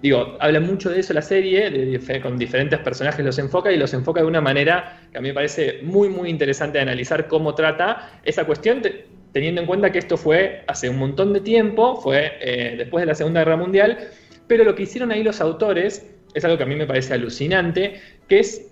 digo, 0.02 0.38
habla 0.40 0.60
mucho 0.60 0.90
de 0.90 1.00
eso 1.00 1.14
la 1.14 1.22
serie, 1.22 2.00
con 2.22 2.38
diferentes 2.38 2.80
personajes 2.80 3.26
los 3.26 3.40
enfoca 3.40 3.72
y 3.72 3.78
los 3.78 3.94
enfoca 3.94 4.22
de 4.22 4.28
una 4.28 4.42
manera 4.42 5.00
que 5.12 5.18
a 5.18 5.22
mí 5.22 5.30
me 5.30 5.34
parece 5.34 5.80
muy, 5.84 6.10
muy 6.10 6.30
interesante 6.30 6.78
de 6.78 6.84
analizar 6.84 7.28
cómo 7.28 7.56
trata 7.56 8.20
esa 8.24 8.46
cuestión, 8.46 8.82
teniendo 9.32 9.62
en 9.62 9.68
cuenta 9.68 9.92
que 9.92 10.00
esto 10.00 10.16
fue 10.18 10.64
hace 10.68 10.90
un 10.90 10.98
montón 10.98 11.34
de 11.34 11.42
tiempo, 11.42 12.00
fue 12.02 12.34
eh, 12.40 12.76
después 12.78 13.02
de 13.02 13.08
la 13.08 13.16
Segunda 13.16 13.42
Guerra 13.42 13.58
Mundial, 13.58 13.98
pero 14.48 14.64
lo 14.64 14.76
que 14.76 14.84
hicieron 14.84 15.12
ahí 15.12 15.24
los 15.24 15.42
autores 15.42 16.12
es 16.34 16.46
algo 16.46 16.58
que 16.58 16.64
a 16.64 16.68
mí 16.68 16.76
me 16.76 16.86
parece 16.86 17.14
alucinante, 17.14 18.02
que 18.28 18.40
es, 18.40 18.72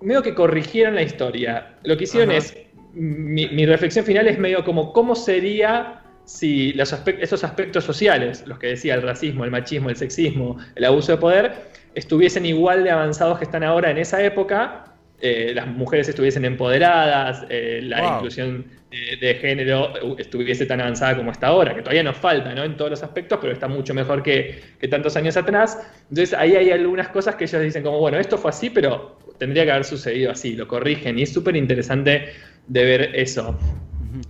medio 0.00 0.22
que 0.22 0.34
corrigieron 0.34 0.94
la 0.94 1.02
historia. 1.02 1.76
Lo 1.82 1.96
que 1.96 2.04
hicieron 2.04 2.30
es, 2.30 2.56
mi, 2.92 3.48
mi 3.48 3.66
reflexión 3.66 4.04
final 4.04 4.28
es 4.28 4.38
medio 4.38 4.64
como 4.64 4.92
cómo 4.92 5.14
sería 5.14 6.02
si 6.30 6.72
esos 6.78 7.44
aspectos 7.44 7.82
sociales, 7.82 8.44
los 8.46 8.58
que 8.58 8.68
decía 8.68 8.94
el 8.94 9.02
racismo, 9.02 9.44
el 9.44 9.50
machismo, 9.50 9.90
el 9.90 9.96
sexismo, 9.96 10.58
el 10.76 10.84
abuso 10.84 11.12
de 11.12 11.18
poder, 11.18 11.52
estuviesen 11.94 12.46
igual 12.46 12.84
de 12.84 12.90
avanzados 12.90 13.38
que 13.38 13.44
están 13.44 13.64
ahora 13.64 13.90
en 13.90 13.98
esa 13.98 14.22
época, 14.22 14.89
eh, 15.20 15.52
las 15.54 15.66
mujeres 15.66 16.08
estuviesen 16.08 16.44
empoderadas, 16.44 17.44
eh, 17.48 17.80
la 17.82 18.16
inclusión 18.16 18.64
de, 18.90 19.34
género 19.34 20.16
estuviese 20.18 20.66
tan 20.66 20.80
avanzada 20.80 21.16
como 21.16 21.30
está 21.30 21.48
ahora, 21.48 21.74
que 21.74 21.82
todavía 21.82 22.02
nos 22.02 22.16
falta 22.16 22.52
¿no? 22.54 22.64
en 22.64 22.76
todos 22.76 22.90
los 22.90 23.02
aspectos, 23.02 23.38
pero 23.40 23.52
está 23.52 23.68
mucho 23.68 23.94
mejor 23.94 24.22
que, 24.22 24.60
que 24.80 24.88
tantos 24.88 25.16
años 25.16 25.36
atrás. 25.36 25.78
Entonces 26.08 26.32
ahí 26.32 26.56
hay 26.56 26.70
algunas 26.70 27.08
cosas 27.08 27.36
que 27.36 27.44
ellos 27.44 27.62
dicen 27.62 27.82
como, 27.82 27.98
bueno, 27.98 28.18
esto 28.18 28.36
fue 28.36 28.50
así, 28.50 28.70
pero 28.70 29.18
tendría 29.38 29.64
que 29.64 29.72
haber 29.72 29.84
sucedido 29.84 30.32
así, 30.32 30.54
lo 30.54 30.66
corrigen 30.66 31.18
y 31.18 31.22
es 31.22 31.32
súper 31.32 31.56
interesante 31.56 32.32
de 32.66 32.84
ver 32.84 33.10
eso. 33.14 33.58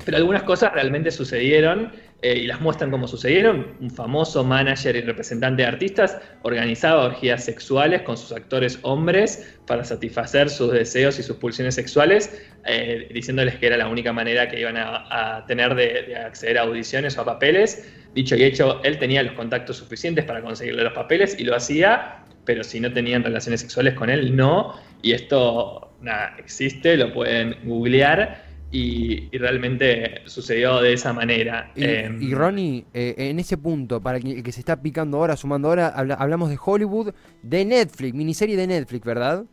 Pero 0.05 0.17
algunas 0.17 0.43
cosas 0.43 0.73
realmente 0.73 1.11
sucedieron 1.11 1.93
eh, 2.23 2.41
y 2.41 2.47
las 2.47 2.61
muestran 2.61 2.91
como 2.91 3.09
sucedieron. 3.09 3.77
Un 3.81 3.91
famoso 3.91 4.45
manager 4.45 4.95
y 4.95 5.01
representante 5.01 5.63
de 5.63 5.69
artistas 5.69 6.19
organizaba 6.43 7.07
orgías 7.07 7.45
sexuales 7.45 8.03
con 8.03 8.19
sus 8.19 8.33
actores 8.33 8.79
hombres 8.83 9.59
para 9.67 9.85
satisfacer 9.85 10.51
sus 10.51 10.73
deseos 10.73 11.19
y 11.19 11.23
sus 11.23 11.37
pulsiones 11.37 11.77
sexuales, 11.77 12.43
eh, 12.67 13.09
diciéndoles 13.15 13.57
que 13.57 13.69
era 13.69 13.79
la 13.79 13.89
única 13.89 14.13
manera 14.13 14.49
que 14.49 14.61
iban 14.61 14.77
a, 14.77 15.45
tener 15.47 15.75
de, 15.75 16.15
acceder 16.17 16.59
a 16.59 16.63
audiciones 16.63 17.17
o 17.17 17.23
a 17.23 17.25
papeles. 17.25 17.91
Dicho 18.15 18.37
y 18.37 18.45
hecho, 18.45 18.83
él 18.85 18.99
tenía 18.99 19.23
los 19.23 19.33
contactos 19.33 19.79
suficientes 19.79 20.25
para 20.27 20.43
conseguirle 20.43 20.85
los 20.85 20.93
papeles 20.93 21.37
y 21.39 21.45
lo 21.45 21.57
hacía, 21.57 22.25
pero 22.45 22.65
si 22.65 22.81
no 22.81 22.93
tenían 22.93 23.25
relaciones 23.25 23.61
sexuales 23.63 23.95
con 23.95 24.11
él, 24.11 24.37
no. 24.37 24.79
Y 25.01 25.13
esto 25.13 25.95
nada, 26.03 26.35
existe, 26.39 26.99
lo 26.99 27.13
pueden 27.15 27.57
googlear 27.65 28.50
y, 28.73 29.29
realmente 29.37 30.23
sucedió 30.27 30.81
de 30.81 30.93
esa 30.93 31.13
manera. 31.13 31.73
Y, 31.75 31.85
em, 31.85 32.33
Ronnie, 32.33 32.85
eh, 32.95 33.15
en 33.17 33.39
ese 33.39 33.57
punto, 33.57 34.01
para 34.01 34.19
el 34.19 34.43
que 34.43 34.53
se 34.53 34.61
está 34.61 34.81
picando 34.81 35.19
ahora, 35.19 35.37
sumando 35.37 35.69
ahora, 35.69 35.89
hablamos 35.89 36.51
de 36.51 36.59
Hollywood, 36.63 37.13
de 37.43 37.65
Netflix, 37.65 38.15
miniserie 38.15 38.57
de 38.57 38.67
Netflix, 38.67 39.05
¿verdad? 39.05 39.45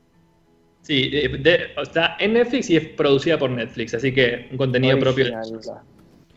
Sí, 0.82 1.12
está 1.12 2.16
en 2.20 2.34
Netflix 2.34 2.70
y 2.70 2.78
es 2.78 2.88
producida 2.90 3.38
por 3.38 3.50
Netflix, 3.50 3.94
así 3.94 4.14
que 4.14 4.48
un 4.52 4.58
contenido 4.58 4.98
propio. 5.00 5.26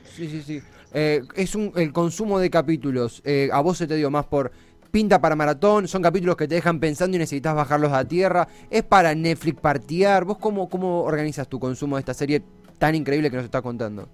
Sí, 0.04 0.28
sí, 0.28 0.42
sí. 0.42 0.60
Eh, 0.92 1.22
es 1.37 1.54
un, 1.54 1.72
el 1.76 1.92
consumo 1.92 2.40
de 2.40 2.50
capítulos. 2.50 3.22
Eh, 3.25 3.49
a 3.52 3.60
vos 3.60 3.78
se 3.78 3.87
te 3.87 3.94
dio 3.94 4.10
más 4.10 4.26
por 4.26 4.50
pinta 4.90 5.20
para 5.20 5.37
maratón, 5.37 5.87
son 5.87 6.02
capítulos 6.02 6.37
que 6.37 6.49
te 6.49 6.56
dejan 6.56 6.80
pensando 6.80 7.16
y 7.16 7.20
necesitas 7.20 7.54
bajarlos 7.54 7.92
a 7.92 8.04
tierra. 8.04 8.49
Es 8.70 8.82
para 8.82 9.14
Netflix 9.14 9.60
partear. 9.60 10.25
¿Vos 10.25 10.38
cómo, 10.38 10.68
cómo 10.68 11.02
organizas 11.02 11.49
tu 11.49 11.60
consumo 11.60 11.96
de 11.96 12.00
esta 12.00 12.14
serie 12.14 12.42
tan 12.80 12.96
increíble 12.96 13.30
que 13.30 13.37
nos 13.37 13.44
está 13.44 13.62
contando? 13.62 14.08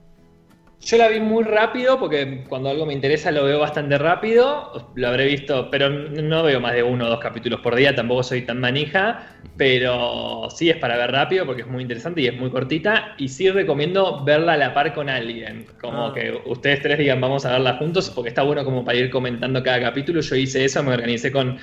Yo 0.83 0.99
la 0.99 1.09
vi 1.09 1.21
muy 1.21 1.43
rápido 1.43 1.99
porque 1.99 2.45
cuando 2.49 2.69
algo 2.69 2.85
me 2.85 2.93
interesa 2.93 3.31
lo 3.31 3.45
veo 3.45 3.59
bastante 3.59 3.97
rápido. 3.97 4.93
Lo 4.95 5.09
habré 5.09 5.25
visto, 5.25 5.71
pero 5.71 5.89
no 5.89 6.43
veo 6.43 6.61
más 6.61 6.75
de 6.75 6.83
uno 6.83 7.07
o 7.07 7.09
dos 7.09 7.21
capítulos 7.21 7.61
por 7.61 7.75
día, 7.75 7.95
tampoco 7.95 8.23
soy 8.23 8.43
tan 8.43 8.61
manija, 8.61 9.27
pero 9.57 10.49
sí 10.51 10.69
es 10.69 10.77
para 10.77 10.97
ver 10.99 11.13
rápido 11.13 11.47
porque 11.47 11.63
es 11.63 11.69
muy 11.69 11.83
interesante 11.83 12.21
y 12.21 12.27
es 12.27 12.37
muy 12.37 12.51
cortita. 12.51 13.15
Y 13.17 13.29
sí 13.29 13.51
recomiendo 13.51 14.23
verla 14.25 14.53
a 14.53 14.57
la 14.59 14.75
par 14.75 14.93
con 14.93 15.09
alguien, 15.09 15.67
como 15.81 16.09
ah. 16.09 16.15
que 16.15 16.39
ustedes 16.45 16.83
tres 16.83 16.99
digan 16.99 17.21
vamos 17.21 17.47
a 17.47 17.53
verla 17.53 17.79
juntos 17.79 18.11
porque 18.11 18.29
está 18.29 18.43
bueno 18.43 18.65
como 18.65 18.85
para 18.85 18.99
ir 18.99 19.11
comentando 19.11 19.63
cada 19.63 19.81
capítulo. 19.81 20.21
Yo 20.21 20.37
hice 20.37 20.67
eso, 20.67 20.83
me 20.83 20.93
organicé 20.93 21.33
con 21.33 21.59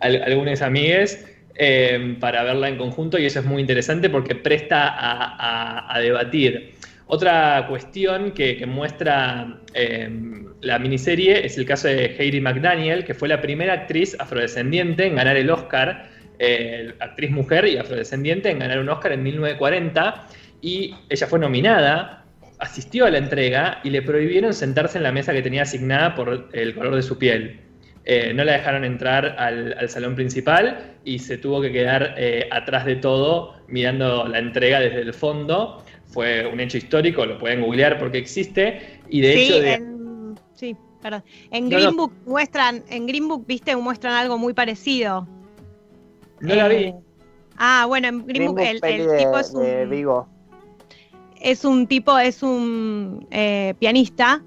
algunas 0.00 0.60
amigues 0.60 1.35
Em, 1.58 2.20
para 2.20 2.42
verla 2.42 2.68
en 2.68 2.76
conjunto 2.76 3.18
y 3.18 3.24
eso 3.24 3.40
es 3.40 3.46
muy 3.46 3.62
interesante 3.62 4.10
porque 4.10 4.34
presta 4.34 4.94
a, 4.94 5.98
debatir. 6.00 6.74
Otra 7.06 7.66
cuestión 7.66 8.32
que, 8.32 8.62
muestra 8.66 9.60
em, 9.72 10.48
la 10.60 10.78
miniserie 10.78 11.46
es 11.46 11.56
el 11.56 11.64
caso 11.64 11.88
de 11.88 12.14
Heidi 12.18 12.42
McDaniel, 12.42 13.04
que 13.04 13.14
fue 13.14 13.28
la 13.28 13.40
primera 13.40 13.72
actriz 13.72 14.16
afrodescendiente 14.18 15.06
en 15.06 15.16
ganar 15.16 15.36
el 15.38 15.48
Oscar, 15.48 16.10
eh, 16.38 16.92
actriz 17.00 17.30
mujer 17.30 17.66
y 17.66 17.78
afrodescendiente 17.78 18.50
en 18.50 18.58
ganar 18.58 18.78
un 18.78 18.90
Oscar 18.90 19.12
en 19.12 19.22
1940, 19.22 20.26
y 20.60 20.94
ella 21.08 21.26
fue 21.26 21.38
nominada, 21.38 22.24
asistió 22.58 23.06
a 23.06 23.10
la 23.10 23.18
entrega 23.18 23.80
y 23.82 23.90
le 23.90 24.02
prohibieron 24.02 24.52
sentarse 24.52 24.98
en 24.98 25.04
la 25.04 25.12
mesa 25.12 25.32
que 25.32 25.40
tenía 25.40 25.62
asignada 25.62 26.14
por 26.14 26.50
el 26.52 26.74
color 26.74 26.96
de 26.96 27.02
su 27.02 27.16
piel. 27.16 27.65
Eh, 28.08 28.32
no 28.32 28.44
la 28.44 28.52
dejaron 28.52 28.84
entrar 28.84 29.34
al, 29.36 29.88
salón 29.88 30.14
principal 30.14 30.94
y 31.04 31.18
se 31.18 31.38
tuvo 31.38 31.60
que 31.60 31.72
quedar 31.72 32.14
eh, 32.16 32.48
atrás 32.52 32.84
de 32.84 32.94
todo 32.94 33.54
mirando 33.66 34.28
la 34.28 34.38
entrega 34.38 34.78
desde 34.78 35.00
el 35.00 35.12
fondo. 35.12 35.82
Fue 36.04 36.46
un 36.46 36.60
hecho 36.60 36.78
histórico, 36.78 37.26
lo 37.26 37.36
pueden 37.36 37.62
googlear 37.62 37.98
porque 37.98 38.18
existe. 38.18 39.00
Y 39.08 39.22
de 39.22 39.34
hecho. 39.34 39.60
En, 39.60 40.38
sí, 40.54 40.76
perdón. 41.02 41.24
En 41.50 41.68
Green 41.68 41.96
Book 41.96 42.12
muestran, 42.26 42.84
en 42.88 43.08
Green 43.08 43.26
Book, 43.26 43.44
viste, 43.44 43.74
muestran 43.74 44.14
algo 44.14 44.38
muy 44.38 44.54
parecido. 44.54 45.26
No 46.40 46.54
la 46.54 46.68
vi. 46.68 46.76
Eh, 46.76 46.94
ah, 47.56 47.86
bueno, 47.88 48.06
en 48.06 48.24
Green, 48.24 48.46
Book, 48.46 48.60
el, 48.60 48.80
tipo 48.80 49.36
es 49.36 49.52
un. 49.52 50.26
Es 51.40 51.64
un 51.64 51.88
tipo, 51.88 52.16
es 52.16 52.44
un 52.44 53.26
pianista 53.80 54.44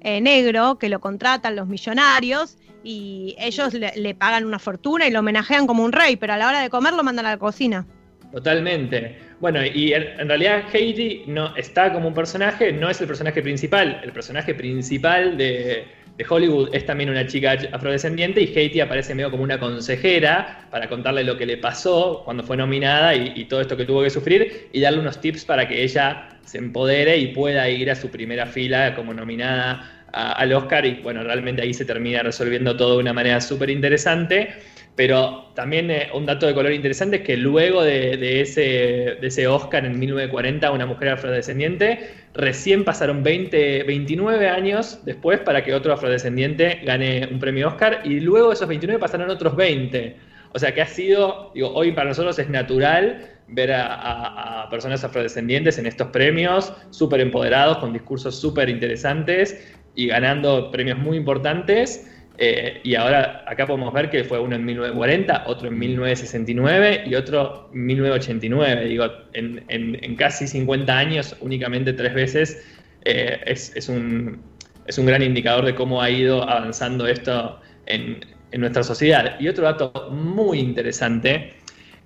negro 0.00 0.78
que 0.78 0.88
lo 0.88 1.00
contratan 1.00 1.56
los 1.56 1.66
millonarios 1.66 2.56
y 2.82 3.34
ellos 3.38 3.74
le, 3.74 4.14
pagan 4.14 4.44
una 4.44 4.58
fortuna 4.58 5.06
y 5.06 5.10
lo 5.10 5.20
homenajean 5.20 5.66
como 5.66 5.84
un 5.84 5.92
rey, 5.92 6.16
pero 6.16 6.32
a 6.32 6.36
la 6.36 6.48
hora 6.48 6.60
de 6.60 6.70
comer 6.70 6.94
lo 6.94 7.02
mandan 7.02 7.26
a 7.26 7.30
la 7.30 7.38
cocina. 7.38 7.86
Totalmente. 8.32 9.18
Bueno, 9.40 9.64
y 9.64 9.92
en, 9.92 10.28
realidad 10.28 10.64
Heidi 10.72 11.24
no 11.26 11.54
está 11.56 11.92
como 11.92 12.08
un 12.08 12.14
personaje, 12.14 12.72
no 12.72 12.88
es 12.88 13.00
el 13.00 13.06
personaje 13.06 13.42
principal. 13.42 14.00
El 14.04 14.12
personaje 14.12 14.54
principal 14.54 15.36
de, 15.36 15.84
Hollywood 16.28 16.68
es 16.74 16.84
también 16.84 17.08
una 17.08 17.26
chica 17.26 17.56
afrodescendiente 17.72 18.42
y 18.42 18.52
Heidi 18.54 18.80
aparece 18.80 19.14
medio 19.14 19.30
como 19.30 19.42
una 19.42 19.58
consejera 19.58 20.68
para 20.70 20.86
contarle 20.86 21.24
lo 21.24 21.38
que 21.38 21.46
le 21.46 21.56
pasó 21.56 22.20
cuando 22.26 22.42
fue 22.42 22.58
nominada 22.58 23.14
y 23.14 23.42
todo 23.46 23.62
esto 23.62 23.74
que 23.74 23.86
tuvo 23.86 24.02
que 24.02 24.10
sufrir 24.10 24.68
y 24.70 24.80
darle 24.80 24.98
unos 24.98 25.18
tips 25.18 25.46
para 25.46 25.66
que 25.66 25.82
ella 25.82 26.28
se 26.44 26.58
empodere 26.58 27.16
y 27.16 27.28
pueda 27.28 27.68
ir 27.70 27.90
a 27.90 27.94
su 27.94 28.10
primera 28.10 28.44
fila 28.44 28.94
como 28.94 29.14
nominada 29.14 29.99
al 30.12 30.52
Oscar 30.52 30.84
y 30.86 30.94
bueno, 31.02 31.22
realmente 31.22 31.62
ahí 31.62 31.74
se 31.74 31.84
termina 31.84 32.22
resolviendo 32.22 32.76
todo 32.76 32.94
de 32.94 33.00
una 33.00 33.12
manera 33.12 33.40
súper 33.40 33.70
interesante. 33.70 34.50
Pero 34.96 35.52
también 35.54 35.90
eh, 35.90 36.08
un 36.12 36.26
dato 36.26 36.46
de 36.46 36.52
color 36.52 36.72
interesante 36.72 37.16
es 37.16 37.22
que 37.22 37.36
luego 37.36 37.82
de, 37.82 38.42
ese, 38.42 39.16
de 39.20 39.26
ese 39.26 39.46
Oscar 39.46 39.86
en 39.86 39.98
1940, 39.98 40.70
Una 40.72 40.84
mujer 40.84 41.10
afrodescendiente, 41.10 42.10
recién 42.34 42.84
pasaron 42.84 43.22
20, 43.22 43.84
29 43.84 44.48
años 44.48 45.00
después 45.04 45.40
para 45.40 45.64
que 45.64 45.74
otro 45.74 45.92
afrodescendiente 45.92 46.80
gane 46.84 47.28
un 47.30 47.38
premio 47.38 47.68
Oscar 47.68 48.02
y 48.04 48.20
luego 48.20 48.48
de 48.48 48.54
esos 48.54 48.68
29 48.68 49.00
pasaron 49.00 49.30
otros 49.30 49.56
20. 49.56 50.16
O 50.52 50.58
sea 50.58 50.74
que 50.74 50.82
ha 50.82 50.86
sido, 50.86 51.52
digo, 51.54 51.72
hoy 51.72 51.92
para 51.92 52.08
nosotros 52.08 52.38
es 52.38 52.50
natural 52.50 53.26
ver 53.46 53.72
a, 53.72 54.68
personas 54.70 55.02
afrodescendientes 55.02 55.78
en 55.78 55.86
estos 55.86 56.08
premios, 56.08 56.72
súper 56.90 57.20
empoderados, 57.20 57.78
con 57.78 57.92
discursos 57.92 58.38
súper 58.38 58.68
interesantes 58.68 59.74
y 59.94 60.06
ganando 60.06 60.70
premios 60.70 60.98
muy 60.98 61.16
importantes. 61.16 62.06
Eh, 62.42 62.80
y 62.84 62.94
ahora 62.94 63.44
acá 63.46 63.66
podemos 63.66 63.92
ver 63.92 64.08
que 64.08 64.24
fue 64.24 64.38
uno 64.38 64.56
en 64.56 64.64
1940, 64.64 65.44
otro 65.46 65.68
en 65.68 65.78
1969 65.78 67.04
y 67.06 67.14
otro 67.14 67.68
en 67.74 67.84
1989. 67.84 68.84
Digo, 68.86 69.04
en, 69.34 70.16
casi 70.16 70.46
50 70.46 70.96
años, 70.96 71.36
únicamente 71.40 71.92
tres 71.92 72.14
veces, 72.14 72.66
eh, 73.04 73.40
es, 73.44 73.88
un, 73.90 74.40
es, 74.86 74.96
un, 74.96 75.04
gran 75.04 75.22
indicador 75.22 75.66
de 75.66 75.74
cómo 75.74 76.00
ha 76.00 76.08
ido 76.08 76.42
avanzando 76.42 77.06
esto 77.06 77.60
en, 77.84 78.20
nuestra 78.58 78.82
sociedad. 78.82 79.38
Y 79.38 79.48
otro 79.48 79.64
dato 79.64 80.08
muy 80.10 80.58
interesante 80.58 81.52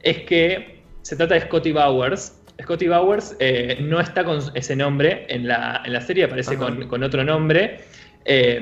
es 0.03 0.19
que 0.25 0.81
se 1.03 1.17
trata 1.17 1.35
de 1.35 1.43
Scotty 1.43 1.73
Bowers. 1.73 2.44
Scotty 2.63 2.89
Bowers 2.89 3.37
eh, 3.41 3.79
no 3.81 4.01
está 4.01 4.25
con 4.25 4.41
ese 4.55 4.77
nombre 4.77 5.27
en 5.29 5.49
la, 5.49 5.83
en 5.85 5.93
la 5.93 6.01
serie, 6.01 6.25
aparece 6.25 6.57
con, 6.57 6.87
con, 6.89 7.03
otro 7.03 7.25
nombre. 7.25 7.81
Eh, 8.25 8.61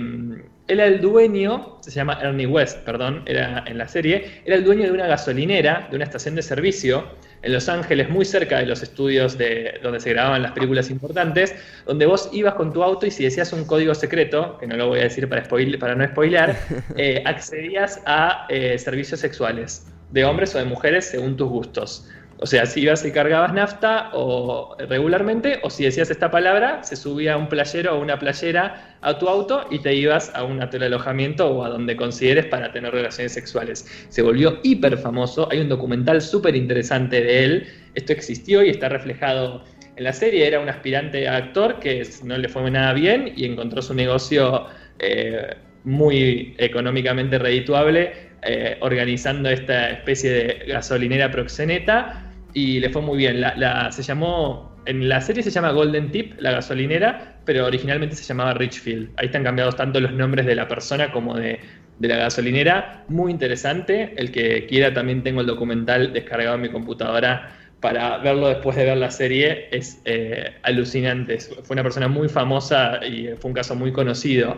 él 0.69 0.81
era 0.81 0.87
el 0.87 1.01
dueño, 1.01 1.79
se 1.81 1.91
llama 1.91 2.19
Ernie 2.23 2.47
West, 2.47 2.79
perdón, 2.79 3.23
era 3.27 3.65
en 3.67 3.79
la 3.79 3.89
serie, 3.89 4.43
era 4.45 4.57
el 4.57 4.65
dueño 4.65 4.85
de 4.85 4.93
una 4.93 5.07
gasolinera, 5.07 5.89
de 5.91 5.97
una 5.97 6.05
estación 6.05 6.35
de 6.35 6.43
servicio 6.43 7.05
en 7.43 7.53
Los 7.53 7.69
Ángeles, 7.69 8.09
muy 8.09 8.25
cerca 8.25 8.59
de 8.59 8.67
los 8.67 8.83
estudios 8.83 9.37
de, 9.37 9.81
donde 9.83 9.99
se 9.99 10.11
grababan 10.11 10.43
las 10.43 10.53
películas 10.53 10.89
importantes, 10.91 11.55
donde 11.85 12.07
vos 12.07 12.31
ibas 12.33 12.55
con 12.55 12.73
tu 12.73 12.83
auto 12.83 13.07
y 13.07 13.11
si 13.11 13.25
decías 13.25 13.53
un 13.53 13.65
código 13.65 13.95
secreto, 13.95 14.57
que 14.59 14.67
no 14.67 14.77
lo 14.77 14.89
voy 14.89 15.01
a 15.01 15.05
decir 15.05 15.29
para, 15.29 15.43
para 15.43 15.95
no 15.95 16.07
spoilear, 16.07 16.57
eh, 16.97 17.23
accedías 17.27 18.01
a 18.07 18.47
eh, 18.49 18.79
servicios 18.79 19.21
sexuales, 19.21 19.87
de 20.11 20.25
hombres 20.25 20.55
o 20.55 20.59
de 20.59 20.65
mujeres 20.65 21.07
según 21.07 21.37
tus 21.37 21.49
gustos. 21.49 22.09
O 22.43 22.47
sea, 22.47 22.67
si 22.67 22.81
ibas 22.81 23.05
y 23.05 23.13
cargabas 23.13 23.55
nafta 23.55 24.11
o 24.13 24.75
regularmente, 24.77 25.61
o 25.63 25.71
si 25.71 25.85
decías 25.85 26.11
esta 26.11 26.33
palabra, 26.33 26.83
se 26.83 26.97
subía 26.97 27.37
un 27.37 27.49
playero 27.49 27.97
o 27.97 28.01
una 28.01 28.19
playera 28.19 28.97
a 29.01 29.17
tu 29.17 29.29
auto 29.29 29.65
y 29.71 29.79
te 29.79 29.95
ibas 29.95 30.33
a 30.35 30.43
un 30.43 30.61
alojamiento 30.61 31.49
o 31.49 31.65
a 31.65 31.69
donde 31.69 31.95
consideres 31.95 32.47
para 32.47 32.73
tener 32.73 32.93
relaciones 32.93 33.33
sexuales. 33.33 33.87
Se 34.09 34.23
volvió 34.23 34.59
hiper 34.65 34.99
famoso, 34.99 35.49
hay 35.53 35.61
un 35.61 35.69
documental 35.69 36.21
súper 36.21 36.57
interesante 36.57 37.23
de 37.23 37.45
él, 37.45 37.67
esto 37.95 38.13
existió 38.13 38.65
y 38.65 38.71
está 38.71 38.89
reflejado 38.89 39.63
en 39.95 40.03
la 40.03 40.13
serie, 40.13 40.45
era 40.45 40.59
un 40.59 40.69
aspirante 40.69 41.29
a 41.29 41.37
actor 41.37 41.79
que 41.79 42.03
no 42.25 42.37
le 42.37 42.49
fue 42.49 42.69
nada 42.73 42.93
bien 42.93 43.35
y 43.37 43.45
encontró 43.45 43.83
su 43.83 43.95
negocio 43.95 44.67
eh, 44.99 45.55
muy 45.85 46.57
económicamente 46.59 47.39
redituable 47.39 48.33
eh, 48.43 48.79
organizando 48.81 49.49
esta 49.49 49.91
especie 49.91 50.31
de 50.33 50.65
gasolinera 50.67 51.31
proxeneta 51.31 52.32
y 52.55 52.81
le 52.81 52.91
fue 52.91 53.03
muy 53.03 53.19
bien. 53.19 53.41
La, 53.41 53.91
se 53.93 54.03
llamó, 54.03 54.77
en 54.87 55.09
la 55.09 55.21
serie 55.21 55.43
se 55.43 55.51
llama 55.51 55.73
Golden 55.73 56.11
Tip, 56.11 56.35
la 56.39 56.53
gasolinera, 56.53 57.39
pero 57.45 57.67
originalmente 57.67 58.17
se 58.17 58.25
llamaba 58.25 58.55
Richfield. 58.55 59.11
Ahí 59.17 59.27
están 59.27 59.45
cambiados 59.45 59.77
tanto 59.77 60.01
los 60.01 60.13
nombres 60.13 60.47
de 60.47 60.55
la 60.55 60.69
persona 60.69 61.13
como 61.13 61.37
de, 61.37 61.61
la 62.01 62.17
gasolinera. 62.17 63.05
Muy 63.09 63.31
interesante. 63.31 64.13
El 64.17 64.33
que 64.33 64.67
quiera 64.67 64.93
también 64.93 65.23
tengo 65.23 65.41
el 65.41 65.47
documental 65.47 66.13
descargado 66.13 66.57
en 66.57 66.63
mi 66.63 66.69
computadora 66.69 67.57
para 67.81 68.19
verlo 68.19 68.49
después 68.49 68.77
de 68.77 68.85
ver 68.85 68.97
la 68.97 69.11
serie. 69.11 69.69
Es 69.71 70.01
eh, 70.05 70.55
alucinante. 70.63 71.39
Fue 71.39 71.75
una 71.75 71.83
persona 71.83 72.09
muy 72.09 72.29
famosa 72.29 73.05
y 73.05 73.29
fue 73.39 73.51
un 73.51 73.55
caso 73.55 73.75
muy 73.75 73.93
conocido. 73.93 74.57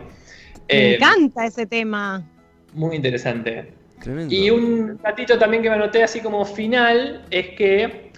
Me 0.67 0.93
eh, 0.93 0.95
encanta 0.95 1.45
ese 1.45 1.65
tema. 1.65 2.27
Muy 2.73 2.95
interesante. 2.95 3.84
Y 4.29 4.49
un 4.49 4.99
ratito 5.01 5.37
también 5.37 5.63
que 5.63 5.69
me 5.69 5.75
anoté 5.75 6.03
así 6.03 6.21
como 6.21 6.45
final 6.45 7.25
es 7.31 7.49
que 7.49 8.11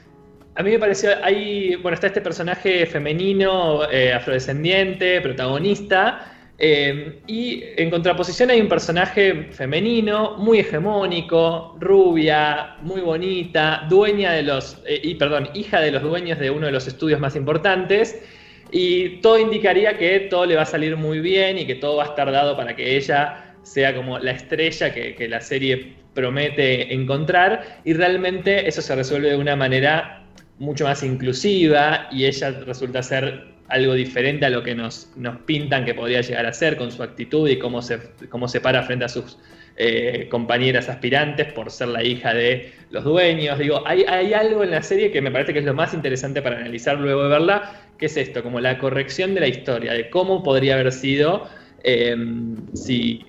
a 0.56 0.64
mí 0.64 0.72
me 0.72 0.80
pareció, 0.80 1.12
hay, 1.24 1.76
bueno, 1.76 1.94
está 1.94 2.08
este 2.08 2.22
personaje 2.22 2.88
femenino, 2.88 3.90
eh, 3.92 4.12
afrodescendiente, 4.12 5.22
protagonista, 5.22 6.34
eh, 6.58 7.20
y 7.28 7.64
en 7.78 7.92
contraposición 7.92 8.50
hay 8.50 8.60
un 8.60 8.68
personaje 8.68 9.50
femenino, 9.52 10.38
muy 10.38 10.60
hegemónico, 10.60 11.78
rubia, 11.80 12.78
muy 12.82 13.02
bonita, 13.02 13.86
dueña 13.88 14.32
de 14.32 14.42
los, 14.42 14.82
eh, 14.88 15.00
y 15.04 15.14
perdón, 15.14 15.50
hija 15.54 15.80
de 15.80 15.92
los 15.92 16.02
dueños 16.02 16.40
de 16.40 16.50
uno 16.50 16.66
de 16.66 16.72
los 16.72 16.88
estudios 16.88 17.20
más 17.20 17.36
importantes, 17.36 18.20
y 18.72 19.22
todo 19.22 19.38
indicaría 19.38 19.96
que 19.98 20.22
todo 20.22 20.48
le 20.48 20.56
va 20.56 20.64
a 20.64 20.66
salir 20.66 20.98
muy 20.98 21.20
bien 21.20 21.60
y 21.60 21.68
que 21.68 21.76
todo 21.76 21.98
va 21.98 22.06
a 22.06 22.08
estar 22.08 22.32
dado 22.32 22.58
para 22.58 22.76
que 22.76 22.98
ella 22.98 23.47
sea 23.68 23.96
como 23.96 24.18
la 24.20 24.32
estrella 24.32 24.94
que, 24.94 25.28
la 25.28 25.42
serie 25.42 25.96
promete 26.14 26.94
encontrar 26.94 27.82
y 27.84 27.94
realmente 27.94 28.68
eso 28.68 28.82
se 28.82 28.96
resuelve 28.96 29.30
de 29.30 29.38
una 29.38 29.56
manera 29.56 30.24
mucho 30.58 30.86
más 30.86 31.04
inclusiva 31.04 32.08
y 32.12 32.26
ella 32.26 32.52
resulta 32.66 33.04
ser 33.04 33.56
algo 33.68 33.94
diferente 33.94 34.46
a 34.46 34.50
lo 34.50 34.64
que 34.64 34.74
nos, 34.74 35.12
nos 35.18 35.42
pintan 35.42 35.84
que 35.86 35.94
podría 35.94 36.22
llegar 36.22 36.46
a 36.46 36.54
ser 36.54 36.78
con 36.78 36.92
su 36.92 37.04
actitud 37.04 37.50
y 37.50 37.60
cómo 37.60 37.82
se, 37.82 38.00
cómo 38.30 38.48
se 38.48 38.62
para 38.62 38.84
frente 38.84 39.06
a 39.06 39.10
sus 39.10 39.38
eh, 39.76 40.28
compañeras 40.32 40.88
aspirantes 40.90 41.52
por 41.52 41.70
ser 41.70 41.90
la 41.90 42.04
hija 42.04 42.34
de 42.34 42.72
los 42.90 43.04
dueños. 43.04 43.60
Digo, 43.60 43.84
hay, 43.86 44.06
hay, 44.08 44.34
algo 44.34 44.64
en 44.64 44.72
la 44.72 44.82
serie 44.82 45.12
que 45.12 45.22
me 45.22 45.30
parece 45.30 45.54
que 45.54 45.60
es 45.60 45.66
lo 45.66 45.74
más 45.74 45.94
interesante 45.94 46.42
para 46.42 46.58
analizar 46.58 46.98
luego 46.98 47.24
de 47.24 47.30
verla, 47.30 47.82
que 48.00 48.06
es 48.06 48.16
esto, 48.16 48.42
como 48.42 48.62
la 48.62 48.80
corrección 48.80 49.36
de 49.36 49.42
la 49.42 49.48
historia, 49.48 49.94
de 49.94 50.10
cómo 50.10 50.42
podría 50.42 50.76
haber 50.76 50.92
sido 50.94 51.48
eh, 51.84 52.16
si 52.74 53.26